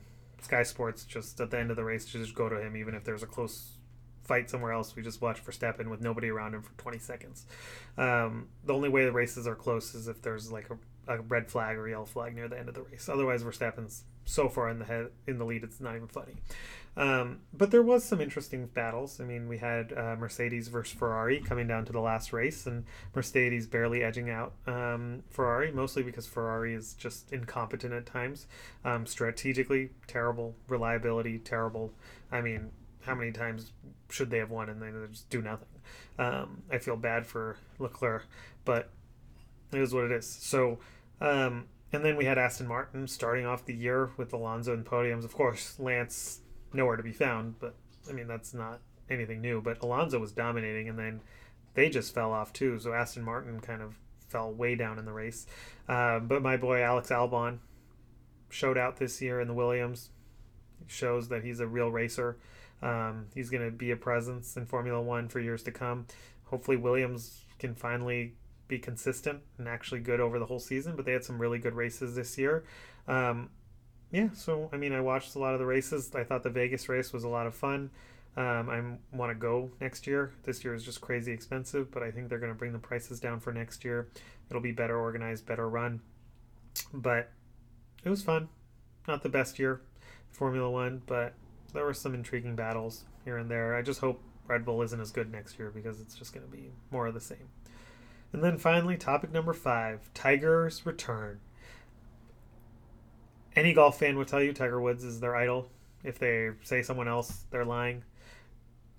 Sky 0.42 0.64
Sports 0.64 1.04
just 1.04 1.40
at 1.40 1.52
the 1.52 1.60
end 1.60 1.72
of 1.72 1.76
the 1.76 1.84
race 1.84 2.06
just 2.06 2.34
go 2.34 2.48
to 2.50 2.62
him, 2.62 2.78
even 2.78 2.96
if 2.96 3.04
there's 3.04 3.24
a 3.24 3.28
close 3.28 3.75
fight 4.26 4.50
somewhere 4.50 4.72
else. 4.72 4.96
We 4.96 5.04
just 5.04 5.22
watch 5.22 5.44
Verstappen 5.44 5.90
with 5.90 6.02
nobody 6.02 6.30
around 6.30 6.54
him 6.54 6.62
for 6.62 6.74
20 6.78 7.00
seconds. 7.00 7.46
Um, 7.98 8.48
the 8.64 8.74
only 8.74 8.90
way 8.90 9.06
the 9.06 9.12
races 9.12 9.48
are 9.48 9.56
close 9.56 9.96
is 9.96 10.08
if 10.08 10.22
there's 10.22 10.52
like 10.52 10.70
a, 10.70 11.14
a 11.14 11.22
red 11.22 11.50
flag 11.50 11.78
or 11.78 11.88
yellow 11.88 12.06
flag 12.06 12.36
near 12.36 12.48
the 12.48 12.58
end 12.58 12.70
of 12.70 12.76
the 12.76 12.82
race. 12.82 13.08
Otherwise, 13.08 13.44
Verstappen's 13.44 14.04
so 14.26 14.50
far 14.50 14.70
in 14.70 14.80
the 14.80 14.86
head 14.86 15.08
in 15.28 15.38
the 15.38 15.46
lead, 15.46 15.64
it's 15.64 15.80
not 15.80 15.96
even 15.96 16.08
funny. 16.08 16.34
Um, 16.98 17.42
but 17.54 17.72
there 17.72 17.82
was 17.82 18.04
some 18.06 18.22
interesting 18.22 18.68
battles. 18.68 19.20
I 19.20 19.26
mean, 19.26 19.50
we 19.50 19.58
had 19.58 19.92
uh, 19.92 20.16
Mercedes 20.18 20.70
versus 20.70 20.98
Ferrari 20.98 21.42
coming 21.42 21.68
down 21.68 21.86
to 21.86 21.92
the 21.92 22.00
last 22.00 22.32
race, 22.32 22.66
and 22.66 22.86
Mercedes 23.14 23.68
barely 23.68 24.02
edging 24.02 24.30
out 24.30 24.54
um, 24.66 25.24
Ferrari, 25.30 25.72
mostly 25.72 26.04
because 26.04 26.26
Ferrari 26.26 26.74
is 26.74 26.94
just 26.94 27.34
incompetent 27.34 27.94
at 27.94 28.06
times. 28.06 28.48
Um, 28.86 29.06
strategically, 29.06 29.90
terrible. 30.08 30.56
Reliability, 30.70 31.38
terrible. 31.40 31.92
I 32.32 32.42
mean, 32.42 32.72
how 33.06 33.15
many 33.15 33.32
times 33.32 33.72
should 34.10 34.30
they 34.30 34.39
have 34.39 34.50
won 34.50 34.70
and 34.70 34.82
they 34.82 34.91
just 35.12 35.30
do 35.30 35.41
nothing? 35.41 35.68
Um, 36.18 36.63
I 36.72 36.78
feel 36.78 36.96
bad 36.96 37.26
for 37.26 37.58
Leclerc, 37.80 38.26
but 38.63 38.89
it 39.72 39.80
is 39.80 39.94
what 39.94 40.06
it 40.06 40.12
is. 40.12 40.28
So, 40.28 40.80
um, 41.22 41.65
and 41.91 42.04
then 42.04 42.18
we 42.18 42.26
had 42.26 42.38
Aston 42.38 42.68
Martin 42.68 43.08
starting 43.08 43.46
off 43.46 43.65
the 43.65 43.74
year 43.74 44.12
with 44.18 44.34
Alonso 44.34 44.74
and 44.74 44.86
podiums. 44.86 45.24
Of 45.24 45.34
course, 45.34 45.80
Lance 45.80 46.41
nowhere 46.74 46.98
to 46.98 47.04
be 47.04 47.12
found, 47.12 47.60
but 47.60 47.76
I 48.10 48.13
mean 48.13 48.28
that's 48.28 48.54
not 48.54 48.80
anything 49.10 49.41
new. 49.41 49.62
But 49.62 49.82
Alonso 49.82 50.20
was 50.20 50.32
dominating, 50.32 50.89
and 50.89 50.98
then 50.98 51.22
they 51.74 51.89
just 51.89 52.13
fell 52.13 52.32
off 52.32 52.54
too. 52.54 52.80
So 52.80 52.94
Aston 52.94 53.24
Martin 53.24 53.60
kind 53.60 53.82
of 53.82 53.96
fell 54.28 54.52
way 54.52 54.76
down 54.76 55.00
in 55.00 55.06
the 55.06 55.13
race. 55.13 55.46
Uh, 55.88 56.20
but 56.20 56.41
my 56.41 56.58
boy 56.58 56.82
Alex 56.82 57.10
Albon 57.10 57.60
showed 58.50 58.78
out 58.78 58.98
this 58.98 59.22
year 59.22 59.39
in 59.39 59.48
the 59.48 59.54
Williams. 59.54 60.10
Shows 60.88 61.30
that 61.30 61.44
he's 61.44 61.60
a 61.60 61.68
real 61.68 61.89
racer. 61.89 62.38
Um, 62.86 63.26
he's 63.34 63.50
going 63.50 63.65
to 63.65 63.76
be 63.76 63.91
a 63.91 63.95
presence 63.95 64.56
in 64.56 64.65
Formula 64.65 65.02
One 65.02 65.28
for 65.28 65.39
years 65.39 65.63
to 65.63 65.71
come. 65.71 66.06
Hopefully, 66.45 66.78
Williams 66.78 67.41
can 67.58 67.74
finally 67.74 68.36
be 68.67 68.78
consistent 68.78 69.41
and 69.58 69.67
actually 69.67 70.00
good 70.00 70.19
over 70.19 70.39
the 70.39 70.45
whole 70.45 70.60
season. 70.60 70.95
But 70.95 71.06
they 71.06 71.12
had 71.12 71.24
some 71.24 71.39
really 71.39 71.58
good 71.58 71.74
races 71.74 72.15
this 72.15 72.38
year. 72.38 72.63
Um, 73.08 73.50
yeah, 74.12 74.30
so 74.34 74.69
I 74.71 74.78
mean, 74.78 74.93
I 74.93 75.02
watched 75.02 75.36
a 75.36 75.39
lot 75.39 75.54
of 75.54 75.60
the 75.60 75.65
races. 75.65 76.13
I 76.13 76.24
thought 76.24 76.43
the 76.43 76.50
Vegas 76.50 76.88
race 76.88 77.12
was 77.12 77.24
a 77.24 77.30
lot 77.30 77.48
of 77.48 77.56
fun. 77.56 77.89
Um, 78.38 78.69
I 78.69 79.15
want 79.15 79.32
to 79.32 79.36
go 79.36 79.71
next 79.80 80.06
year. 80.06 80.34
This 80.43 80.63
year 80.63 80.76
is 80.76 80.84
just 80.84 81.02
crazy 81.02 81.32
expensive, 81.32 81.89
but 81.91 82.04
I 82.04 82.12
think 82.12 82.30
they're 82.30 82.39
going 82.39 82.52
to 82.52 82.58
bring 82.58 82.74
the 82.74 82.80
prices 82.80 83.19
down 83.19 83.39
for 83.39 83.52
next 83.52 83.84
year. 83.86 84.10
It'll 84.50 84.62
be 84.62 84.74
better 84.74 85.00
organized, 85.00 85.45
better 85.45 85.67
run. 85.69 86.02
But 86.93 87.32
it 88.04 88.10
was 88.10 88.21
fun. 88.21 88.50
Not 89.08 89.24
the 89.24 89.30
best 89.30 89.58
year, 89.58 89.82
Formula 90.32 90.69
One, 90.69 91.02
but 91.06 91.34
there 91.76 91.86
were 91.86 91.94
some 91.94 92.16
intriguing 92.16 92.56
battles 92.56 93.04
here 93.24 93.38
and 93.38 93.52
there. 93.52 93.76
I 93.76 93.82
just 93.82 94.00
hope 94.00 94.22
Red 94.48 94.66
Bull 94.66 94.82
isn't 94.82 95.00
as 95.00 95.12
good 95.12 95.32
next 95.32 95.60
year 95.60 95.70
because 95.70 96.02
it's 96.02 96.16
just 96.16 96.34
going 96.34 96.46
to 96.46 96.52
be 96.52 96.72
more 96.90 97.06
of 97.06 97.14
the 97.14 97.22
same. 97.22 97.50
And 98.34 98.44
then 98.44 98.58
finally, 98.58 98.98
topic 98.98 99.32
number 99.32 99.54
five 99.54 100.10
Tiger's 100.14 100.86
return. 100.86 101.40
Any 103.56 103.74
golf 103.74 104.00
fan 104.00 104.18
would 104.18 104.28
tell 104.28 104.42
you 104.42 104.52
Tiger 104.52 104.82
Woods 104.82 105.04
is 105.04 105.20
their 105.20 105.36
idol. 105.36 105.70
If 106.04 106.20
they 106.20 106.52
say 106.64 106.82
someone 106.82 107.08
else, 107.08 107.46
they're 107.52 107.66
lying. 107.66 108.04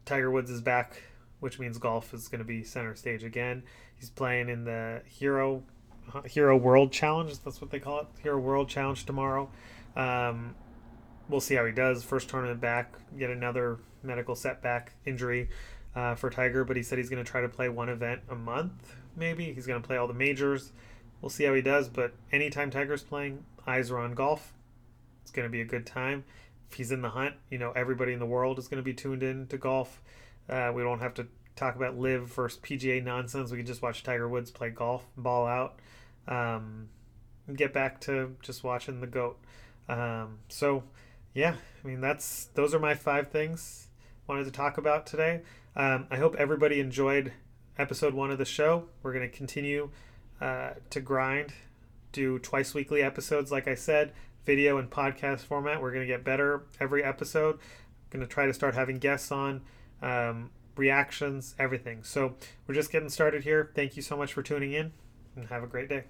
Tiger 0.04 0.30
Woods 0.30 0.50
is 0.50 0.60
back, 0.60 1.02
which 1.40 1.58
means 1.58 1.78
golf 1.78 2.14
is 2.14 2.28
going 2.28 2.38
to 2.38 2.44
be 2.44 2.62
center 2.62 2.94
stage 2.94 3.24
again. 3.24 3.62
He's 3.96 4.10
playing 4.10 4.48
in 4.48 4.64
the 4.64 5.02
Hero 5.06 5.62
Hero 6.24 6.56
World 6.56 6.92
Challenge. 6.92 7.32
That's 7.42 7.60
what 7.60 7.70
they 7.70 7.80
call 7.80 8.00
it. 8.00 8.06
Hero 8.22 8.38
World 8.38 8.68
Challenge 8.68 9.04
tomorrow. 9.04 9.50
Um, 9.96 10.54
we'll 11.28 11.40
see 11.40 11.54
how 11.54 11.64
he 11.64 11.72
does. 11.72 12.04
First 12.04 12.28
tournament 12.28 12.60
back, 12.60 12.94
yet 13.16 13.30
another 13.30 13.78
medical 14.02 14.34
setback 14.34 14.94
injury 15.04 15.48
uh, 15.94 16.14
for 16.14 16.30
Tiger, 16.30 16.64
but 16.64 16.76
he 16.76 16.82
said 16.82 16.98
he's 16.98 17.08
going 17.08 17.24
to 17.24 17.30
try 17.30 17.40
to 17.40 17.48
play 17.48 17.68
one 17.68 17.88
event 17.88 18.20
a 18.28 18.34
month, 18.34 18.94
maybe. 19.16 19.52
He's 19.52 19.66
going 19.66 19.80
to 19.80 19.86
play 19.86 19.96
all 19.96 20.06
the 20.06 20.14
majors. 20.14 20.72
We'll 21.20 21.30
see 21.30 21.44
how 21.44 21.54
he 21.54 21.62
does, 21.62 21.88
but 21.88 22.12
anytime 22.30 22.70
Tiger's 22.70 23.02
playing, 23.02 23.44
eyes 23.66 23.90
are 23.90 23.98
on 23.98 24.14
golf. 24.14 24.52
It's 25.22 25.30
going 25.30 25.46
to 25.46 25.50
be 25.50 25.60
a 25.60 25.64
good 25.64 25.86
time. 25.86 26.24
If 26.70 26.76
he's 26.76 26.92
in 26.92 27.02
the 27.02 27.10
hunt, 27.10 27.34
you 27.50 27.58
know, 27.58 27.72
everybody 27.72 28.12
in 28.12 28.18
the 28.18 28.26
world 28.26 28.58
is 28.58 28.68
going 28.68 28.82
to 28.82 28.84
be 28.84 28.94
tuned 28.94 29.22
in 29.22 29.46
to 29.48 29.56
golf. 29.56 30.00
Uh, 30.48 30.72
we 30.74 30.82
don't 30.82 31.00
have 31.00 31.14
to 31.14 31.26
talk 31.56 31.74
about 31.74 31.98
LIV 31.98 32.28
versus 32.28 32.60
PGA 32.62 33.02
nonsense. 33.02 33.50
We 33.50 33.56
can 33.56 33.66
just 33.66 33.82
watch 33.82 34.02
Tiger 34.02 34.28
Woods 34.28 34.50
play 34.50 34.70
golf, 34.70 35.06
ball 35.16 35.46
out, 35.46 35.78
um, 36.28 36.88
and 37.48 37.56
get 37.56 37.72
back 37.72 38.00
to 38.02 38.36
just 38.42 38.62
watching 38.62 39.00
the 39.00 39.06
GOAT. 39.06 39.38
Um, 39.88 40.38
so, 40.48 40.84
yeah, 41.36 41.54
I 41.84 41.86
mean, 41.86 42.00
that's 42.00 42.46
those 42.54 42.74
are 42.74 42.78
my 42.78 42.94
five 42.94 43.28
things 43.28 43.88
I 44.26 44.32
wanted 44.32 44.44
to 44.44 44.50
talk 44.50 44.78
about 44.78 45.06
today. 45.06 45.42
Um, 45.76 46.06
I 46.10 46.16
hope 46.16 46.34
everybody 46.36 46.80
enjoyed 46.80 47.34
episode 47.78 48.14
one 48.14 48.30
of 48.30 48.38
the 48.38 48.46
show. 48.46 48.88
We're 49.02 49.12
going 49.12 49.30
to 49.30 49.36
continue 49.36 49.90
uh, 50.40 50.70
to 50.88 51.00
grind, 51.02 51.52
do 52.10 52.38
twice 52.38 52.72
weekly 52.72 53.02
episodes, 53.02 53.52
like 53.52 53.68
I 53.68 53.74
said, 53.74 54.12
video 54.46 54.78
and 54.78 54.90
podcast 54.90 55.40
format. 55.40 55.82
We're 55.82 55.92
going 55.92 56.06
to 56.06 56.12
get 56.12 56.24
better 56.24 56.62
every 56.80 57.04
episode. 57.04 57.58
Going 58.08 58.24
to 58.24 58.32
try 58.32 58.46
to 58.46 58.54
start 58.54 58.74
having 58.74 58.96
guests 58.96 59.30
on, 59.30 59.60
um, 60.00 60.50
reactions, 60.74 61.54
everything. 61.58 62.02
So 62.02 62.36
we're 62.66 62.74
just 62.74 62.90
getting 62.90 63.10
started 63.10 63.44
here. 63.44 63.72
Thank 63.74 63.94
you 63.94 64.00
so 64.00 64.16
much 64.16 64.32
for 64.32 64.42
tuning 64.42 64.72
in 64.72 64.94
and 65.36 65.48
have 65.48 65.62
a 65.62 65.66
great 65.66 65.90
day. 65.90 66.04